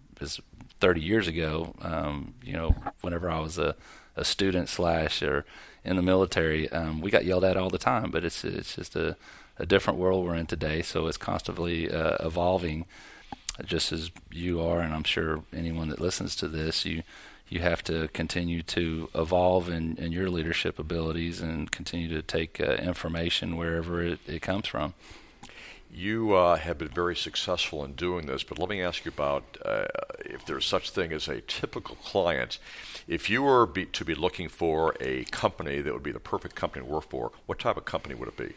30 0.81 1.01
years 1.01 1.29
ago, 1.29 1.75
um, 1.81 2.35
you 2.43 2.53
know, 2.53 2.75
whenever 3.01 3.31
I 3.31 3.41
was 3.41 3.59
a, 3.59 3.75
a 4.17 4.25
student 4.25 4.69
slash 4.69 5.23
or 5.23 5.45
in 5.85 5.97
the 5.97 6.03
military, 6.03 6.71
um, 6.73 7.01
we 7.01 7.11
got 7.11 7.25
yelled 7.25 7.45
at 7.45 7.57
all 7.57 7.71
the 7.71 7.79
time. 7.79 8.11
But 8.11 8.25
it's 8.25 8.45
it's 8.45 8.77
just 8.77 8.97
a, 8.97 9.17
a 9.59 9.67
different 9.67 9.99
world 9.99 10.25
we're 10.25 10.35
in 10.35 10.47
today, 10.47 10.83
so 10.83 11.07
it's 11.07 11.17
constantly 11.17 11.91
uh, 11.91 12.17
evolving, 12.21 12.87
just 13.65 13.93
as 13.93 14.11
you 14.31 14.61
are, 14.61 14.81
and 14.81 14.93
I'm 14.93 15.05
sure 15.05 15.43
anyone 15.53 15.89
that 15.89 16.01
listens 16.01 16.35
to 16.37 16.49
this, 16.49 16.85
you 16.85 17.03
you 17.49 17.61
have 17.61 17.85
to 17.85 18.09
continue 18.09 18.63
to 18.63 19.09
evolve 19.15 19.69
in, 19.69 19.97
in 19.97 20.13
your 20.13 20.31
leadership 20.31 20.79
abilities 20.79 21.41
and 21.41 21.71
continue 21.71 22.09
to 22.09 22.23
take 22.23 22.61
uh, 22.61 22.75
information 22.75 23.57
wherever 23.57 24.03
it, 24.03 24.19
it 24.27 24.43
comes 24.43 24.67
from. 24.67 24.95
You 25.93 26.35
uh, 26.35 26.57
have 26.57 26.79
been 26.79 26.89
very 26.89 27.15
successful 27.15 27.85
in 27.85 27.93
doing 27.93 28.27
this, 28.27 28.43
but 28.43 28.59
let 28.59 28.69
me 28.69 28.83
ask 28.83 29.05
you 29.05 29.13
about 29.15 29.59
uh, 29.65 29.85
if 30.25 30.45
there's 30.45 30.67
such 30.67 30.91
thing 30.91 31.13
as 31.13 31.29
a 31.29 31.41
typical 31.43 31.95
client. 31.97 32.59
If 33.07 33.31
you 33.31 33.43
were 33.43 33.65
be, 33.67 33.87
to 33.87 34.05
be 34.05 34.15
looking 34.15 34.49
for 34.49 34.97
a 35.01 35.25
company 35.25 35.81
that 35.81 35.93
would 35.93 36.03
be 36.03 36.11
the 36.11 36.19
perfect 36.19 36.57
company 36.57 36.85
to 36.85 36.91
work 36.91 37.09
for, 37.11 37.31
what 37.47 37.61
type 37.61 37.77
of 37.77 37.85
company 37.85 38.17
would 38.17 38.29
it 38.29 38.37
be? 38.37 38.55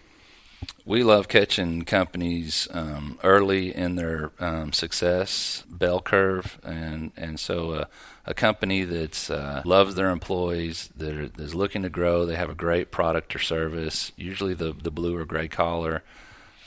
We 0.86 1.04
love 1.04 1.28
catching 1.28 1.84
companies 1.84 2.67
um, 2.72 3.20
early 3.24 3.76
in 3.76 3.96
their 3.96 4.32
um, 4.39 4.74
success 4.74 5.63
bell 5.70 6.02
curve, 6.02 6.60
and 6.63 7.12
and 7.15 7.39
so 7.39 7.72
uh, 7.72 7.86
a 8.26 8.34
company 8.34 8.84
that 8.84 9.30
uh, 9.30 9.62
loves 9.65 9.96
their 9.96 10.10
employees, 10.10 10.89
that 10.98 11.15
are, 11.15 11.30
is 11.43 11.54
looking 11.54 11.84
to 11.84 11.89
grow, 11.89 12.26
they 12.26 12.36
have 12.36 12.50
a 12.50 12.56
great 12.56 12.91
product 12.91 13.36
or 13.36 13.39
service, 13.39 14.12
usually 14.15 14.54
the 14.54 14.74
the 14.74 14.91
blue 14.91 15.15
or 15.15 15.26
gray 15.26 15.48
collar 15.48 16.04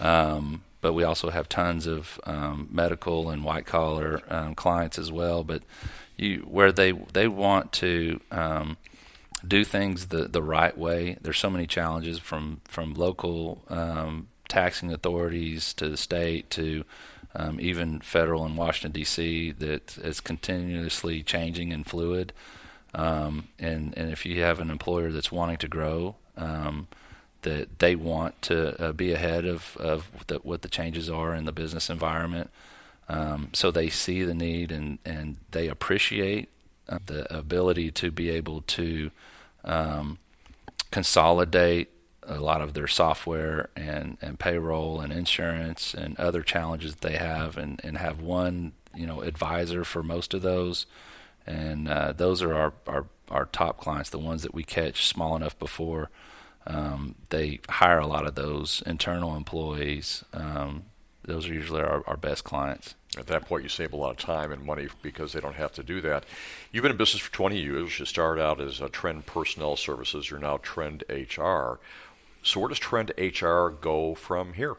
um, 0.01 0.63
but 0.81 0.95
we 0.95 1.05
also 1.05 1.31
have 1.31 1.49
tons 1.49 1.87
of 1.87 2.19
um, 2.25 2.69
medical 2.71 3.31
and 3.31 3.45
white 3.45 3.67
collar 3.67 4.23
um, 4.29 4.55
clients 4.55 4.99
as 4.99 5.13
well. 5.13 5.45
But 5.45 5.63
you, 6.17 6.39
where 6.49 6.73
they 6.73 6.93
they 6.93 7.29
want 7.29 7.73
to 7.73 8.21
um, 8.31 8.79
do 9.47 9.65
things 9.65 10.07
the 10.09 10.29
the 10.29 10.43
right 10.43 10.77
way. 10.77 11.17
There's 11.21 11.39
so 11.39 11.51
many 11.51 11.67
challenges 11.67 12.19
from 12.19 12.61
from 12.65 12.95
local 12.95 13.63
um, 13.69 14.29
taxing 14.49 14.93
authorities 14.93 15.73
to 15.75 15.89
the 15.89 15.97
state 15.97 16.51
to 16.51 16.85
um, 17.35 17.61
even 17.61 18.01
federal 18.01 18.45
in 18.45 18.57
Washington 18.57 18.93
D.C. 18.93 19.53
that 19.53 19.99
is 19.99 20.21
continuously 20.21 21.23
changing 21.23 21.73
and 21.73 21.87
fluid. 21.87 22.33
Um, 22.93 23.49
and 23.59 23.97
and 23.97 24.11
if 24.11 24.27
you 24.27 24.43
have 24.43 24.61
an 24.61 24.71
employer 24.71 25.13
that's 25.13 25.31
wanting 25.31 25.59
to 25.59 25.69
grow, 25.69 26.17
um, 26.37 26.89
that 27.43 27.79
they 27.79 27.95
want 27.95 28.41
to 28.43 28.83
uh, 28.83 28.93
be 28.93 29.13
ahead 29.13 29.45
of 29.45 29.77
of 29.77 30.09
the, 30.27 30.37
what 30.39 30.63
the 30.63 30.69
changes 30.69 31.09
are 31.09 31.35
in 31.35 31.45
the 31.45 31.53
business 31.53 31.89
environment, 31.89 32.51
um, 33.09 33.51
so 33.53 33.71
they 33.71 33.89
see 33.89 34.23
the 34.25 34.35
need 34.35 34.73
and 34.73 34.99
and 35.05 35.37
they 35.53 35.69
appreciate 35.69 36.49
the 37.07 37.33
ability 37.37 37.91
to 37.93 38.11
be 38.11 38.31
able 38.31 38.63
to 38.63 39.11
um, 39.65 40.19
consolidate 40.91 41.91
a 42.23 42.41
lot 42.41 42.61
of 42.61 42.75
their 42.75 42.87
software 42.87 43.71
and, 43.77 44.17
and 44.21 44.39
payroll 44.39 45.01
and 45.01 45.13
insurance 45.13 45.95
and 45.95 46.19
other 46.19 46.43
challenges 46.43 46.97
that 46.97 47.09
they 47.09 47.17
have 47.17 47.57
and, 47.57 47.81
and 47.83 47.99
have 47.99 48.21
one 48.21 48.73
you 48.95 49.07
know 49.07 49.21
advisor 49.21 49.85
for 49.85 50.03
most 50.03 50.35
of 50.35 50.43
those. 50.43 50.87
And 51.47 51.89
uh, 51.89 52.13
those 52.13 52.43
are 52.43 52.55
our, 52.55 52.73
our, 52.87 53.07
our 53.31 53.47
top 53.47 53.79
clients 53.79 54.11
the 54.11 54.19
ones 54.19 54.43
that 54.43 54.55
we 54.55 54.63
catch 54.63 55.07
small 55.07 55.35
enough 55.37 55.59
before 55.59 56.11
um, 56.67 57.15
they 57.31 57.61
hire 57.69 57.99
a 57.99 58.07
lot 58.07 58.27
of 58.27 58.35
those 58.35 58.83
internal 58.87 59.37
employees. 59.37 60.25
Um, 60.33 60.85
those 61.25 61.49
are 61.49 61.55
usually 61.55 61.81
our, 61.81 62.03
our 62.07 62.17
best 62.17 62.45
clients 62.45 62.95
at 63.19 63.27
that 63.27 63.47
point, 63.47 63.65
you 63.65 63.69
save 63.69 63.93
a 63.93 63.97
lot 63.97 64.11
of 64.11 64.19
time 64.19 64.53
and 64.53 64.65
money 64.65 64.89
because 65.03 65.33
they 65.33 65.41
don't 65.41 65.57
have 65.57 65.73
to 65.73 65.83
do 65.83 66.01
that. 66.03 66.25
You've 66.71 66.83
been 66.83 66.93
in 66.93 66.99
business 66.99 67.23
for 67.23 67.33
20 67.33 67.59
years. 67.59 67.99
You 67.99 68.05
started 68.05 68.41
out 68.41 68.61
as 68.61 68.81
a 68.81 68.89
Trend 68.89 69.27
Personnel 69.27 69.77
Services. 69.77 70.31
You're 70.31 70.39
now 70.39 70.59
Trend 70.59 71.03
HR. 71.09 71.81
So, 72.43 72.61
where 72.61 72.69
does 72.69 72.79
Trend 72.79 73.13
HR 73.19 73.69
go 73.69 74.15
from 74.15 74.53
here? 74.53 74.77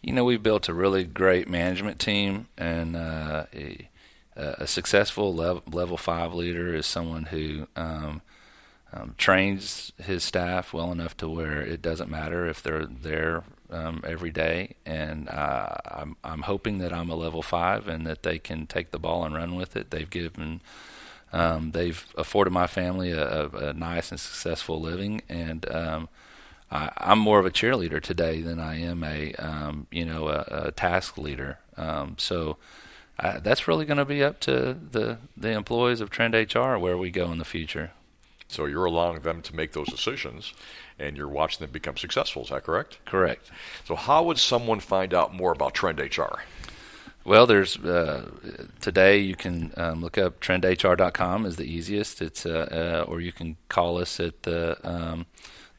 You 0.00 0.14
know, 0.14 0.24
we've 0.24 0.42
built 0.42 0.68
a 0.68 0.74
really 0.74 1.04
great 1.04 1.48
management 1.48 2.00
team, 2.00 2.48
and 2.56 2.96
uh, 2.96 3.46
a, 3.52 3.88
a, 4.36 4.66
successful 4.66 5.34
level, 5.34 5.62
level 5.70 5.96
five 5.96 6.32
leader 6.32 6.74
is 6.74 6.86
someone 6.86 7.24
who 7.24 7.66
um, 7.76 8.22
um, 8.92 9.14
trains 9.18 9.92
his 10.02 10.24
staff 10.24 10.72
well 10.72 10.90
enough 10.90 11.16
to 11.18 11.28
where 11.28 11.60
it 11.60 11.82
doesn't 11.82 12.10
matter 12.10 12.46
if 12.46 12.62
they're 12.62 12.86
there 12.86 13.44
um, 13.70 14.02
every 14.06 14.30
day, 14.30 14.74
and 14.84 15.28
uh, 15.28 15.76
I'm 15.84 16.16
I'm 16.24 16.42
hoping 16.42 16.78
that 16.78 16.92
I'm 16.92 17.10
a 17.10 17.14
level 17.14 17.42
five 17.42 17.88
and 17.88 18.06
that 18.06 18.22
they 18.22 18.38
can 18.38 18.66
take 18.66 18.90
the 18.90 18.98
ball 18.98 19.24
and 19.24 19.34
run 19.34 19.54
with 19.54 19.76
it. 19.76 19.90
They've 19.90 20.08
given. 20.08 20.60
Um, 21.32 21.72
they've 21.72 22.06
afforded 22.16 22.52
my 22.52 22.68
family 22.68 23.10
a, 23.10 23.48
a, 23.48 23.72
nice 23.72 24.10
and 24.12 24.18
successful 24.18 24.80
living, 24.80 25.22
and 25.28 25.68
um, 25.70 26.08
I, 26.70 26.90
am 26.98 27.18
more 27.18 27.40
of 27.40 27.44
a 27.44 27.50
cheerleader 27.50 28.00
today 28.00 28.40
than 28.40 28.60
I 28.60 28.80
am 28.80 29.02
a 29.02 29.32
um, 29.34 29.86
you 29.90 30.04
know 30.04 30.28
a, 30.28 30.66
a 30.68 30.72
task 30.72 31.18
leader. 31.18 31.58
Um, 31.76 32.14
so 32.16 32.58
I, 33.18 33.38
that's 33.38 33.68
really 33.68 33.84
going 33.84 33.98
to 33.98 34.04
be 34.04 34.22
up 34.22 34.40
to 34.40 34.74
the 34.74 35.18
the 35.36 35.50
employees 35.50 36.00
of 36.00 36.10
Trend 36.10 36.34
HR 36.34 36.76
where 36.76 36.96
we 36.96 37.10
go 37.10 37.30
in 37.32 37.38
the 37.38 37.44
future. 37.44 37.90
So 38.48 38.66
you're 38.66 38.84
allowing 38.84 39.20
them 39.20 39.42
to 39.42 39.56
make 39.56 39.72
those 39.72 39.88
decisions, 39.88 40.54
and 40.98 41.16
you're 41.16 41.28
watching 41.28 41.64
them 41.64 41.72
become 41.72 41.96
successful. 41.96 42.42
Is 42.42 42.50
that 42.50 42.64
correct? 42.64 42.98
Correct. 43.04 43.50
So 43.84 43.96
how 43.96 44.22
would 44.24 44.38
someone 44.38 44.80
find 44.80 45.12
out 45.12 45.34
more 45.34 45.52
about 45.52 45.74
Trend 45.74 45.98
HR? 45.98 46.40
Well, 47.24 47.46
there's 47.48 47.76
uh, 47.78 48.30
today 48.80 49.18
you 49.18 49.34
can 49.34 49.72
um, 49.76 50.00
look 50.00 50.16
up 50.16 50.38
trendhr.com 50.40 51.44
is 51.44 51.56
the 51.56 51.64
easiest. 51.64 52.22
It's 52.22 52.46
uh, 52.46 53.04
uh, 53.08 53.10
or 53.10 53.20
you 53.20 53.32
can 53.32 53.56
call 53.68 53.98
us 53.98 54.20
at 54.20 54.44
the 54.44 54.78
um, 54.88 55.26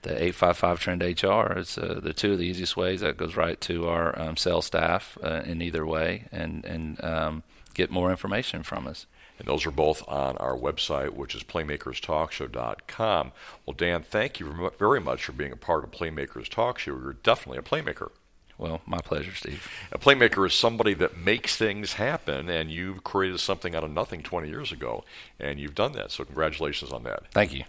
the 0.02 0.12
855 0.12 0.80
Trend 0.82 1.02
HR. 1.02 1.58
It's 1.58 1.78
uh, 1.78 2.02
the 2.04 2.12
two 2.12 2.34
of 2.34 2.40
the 2.40 2.46
easiest 2.46 2.76
ways. 2.76 3.00
That 3.00 3.16
goes 3.16 3.38
right 3.38 3.60
to 3.62 3.88
our 3.88 4.20
um, 4.20 4.36
sales 4.36 4.66
staff 4.66 5.18
uh, 5.24 5.42
in 5.46 5.62
either 5.62 5.86
way, 5.86 6.26
and 6.34 6.66
and 6.66 7.02
um, 7.02 7.44
get 7.74 7.92
more 7.92 8.12
information 8.12 8.62
from 8.62 8.86
us. 8.86 9.06
And 9.40 9.48
those 9.48 9.66
are 9.66 9.72
both 9.72 10.08
on 10.08 10.38
our 10.38 10.58
website, 10.58 11.12
which 11.12 11.36
is 11.36 11.44
playmakerstalkshow.com. 11.44 13.32
Well, 13.66 13.76
Dan, 13.76 14.02
thank 14.04 14.40
you 14.40 14.72
very 14.80 15.00
much 15.00 15.26
for 15.26 15.32
being 15.32 15.52
a 15.52 15.58
part 15.58 15.84
of 15.84 15.92
Playmakers 15.92 16.50
Talk 16.50 16.80
Show. 16.80 16.92
You're 16.92 17.14
definitely 17.14 17.60
a 17.60 17.62
playmaker. 17.62 18.10
Well, 18.58 18.82
my 18.88 19.00
pleasure, 19.00 19.36
Steve. 19.36 19.70
A 19.92 20.00
playmaker 20.00 20.48
is 20.48 20.54
somebody 20.54 20.96
that 20.96 21.18
makes 21.18 21.56
things 21.56 21.94
happen, 21.94 22.50
and 22.50 22.72
you've 22.72 23.04
created 23.04 23.40
something 23.40 23.76
out 23.76 23.84
of 23.84 23.92
nothing 23.92 24.24
20 24.24 24.50
years 24.50 24.72
ago, 24.72 25.04
and 25.40 25.60
you've 25.60 25.76
done 25.76 25.92
that. 25.92 26.12
So, 26.12 26.26
congratulations 26.26 26.92
on 26.92 27.04
that. 27.04 27.32
Thank 27.32 27.54
you. 27.54 27.66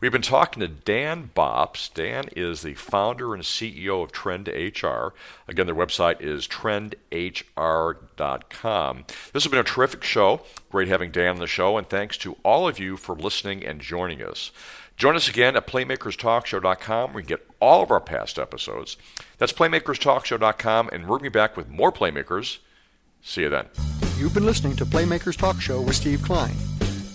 We've 0.00 0.12
been 0.12 0.22
talking 0.22 0.60
to 0.60 0.68
Dan 0.68 1.30
Bobst. 1.34 1.94
Dan 1.94 2.28
is 2.36 2.62
the 2.62 2.74
founder 2.74 3.34
and 3.34 3.42
CEO 3.42 4.02
of 4.02 4.12
Trend 4.12 4.48
HR. 4.48 5.14
Again, 5.48 5.66
their 5.66 5.74
website 5.74 6.20
is 6.20 6.46
trendhr.com. 6.46 7.04
This 9.32 9.44
has 9.44 9.50
been 9.50 9.60
a 9.60 9.64
terrific 9.64 10.04
show. 10.04 10.42
Great 10.70 10.88
having 10.88 11.10
Dan 11.10 11.30
on 11.30 11.38
the 11.38 11.46
show, 11.46 11.76
and 11.76 11.88
thanks 11.88 12.16
to 12.18 12.36
all 12.44 12.68
of 12.68 12.78
you 12.78 12.96
for 12.96 13.14
listening 13.14 13.64
and 13.64 13.80
joining 13.80 14.22
us. 14.22 14.50
Join 14.96 15.14
us 15.14 15.28
again 15.28 15.56
at 15.56 15.66
playmakerstalkshow.com 15.66 17.12
where 17.12 17.20
you 17.20 17.26
can 17.26 17.36
get 17.36 17.46
all 17.60 17.82
of 17.82 17.90
our 17.90 18.00
past 18.00 18.38
episodes. 18.38 18.96
That's 19.38 19.52
playmakerstalkshow.com, 19.52 20.90
and 20.92 21.06
we'll 21.06 21.20
be 21.20 21.28
back 21.28 21.56
with 21.56 21.68
more 21.68 21.92
Playmakers. 21.92 22.58
See 23.22 23.42
you 23.42 23.48
then. 23.48 23.66
You've 24.16 24.34
been 24.34 24.46
listening 24.46 24.74
to 24.76 24.84
Playmakers 24.84 25.36
Talk 25.36 25.60
Show 25.60 25.80
with 25.80 25.94
Steve 25.94 26.22
Klein. 26.22 26.56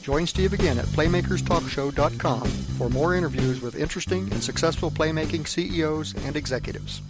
Join 0.03 0.27
Steve 0.27 0.51
again 0.51 0.77
at 0.79 0.85
playmakerstalkshow.com 0.87 2.45
for 2.77 2.89
more 2.89 3.15
interviews 3.15 3.61
with 3.61 3.75
interesting 3.77 4.29
and 4.33 4.43
successful 4.43 4.91
playmaking 4.91 5.47
CEOs 5.47 6.13
and 6.25 6.35
executives. 6.35 7.01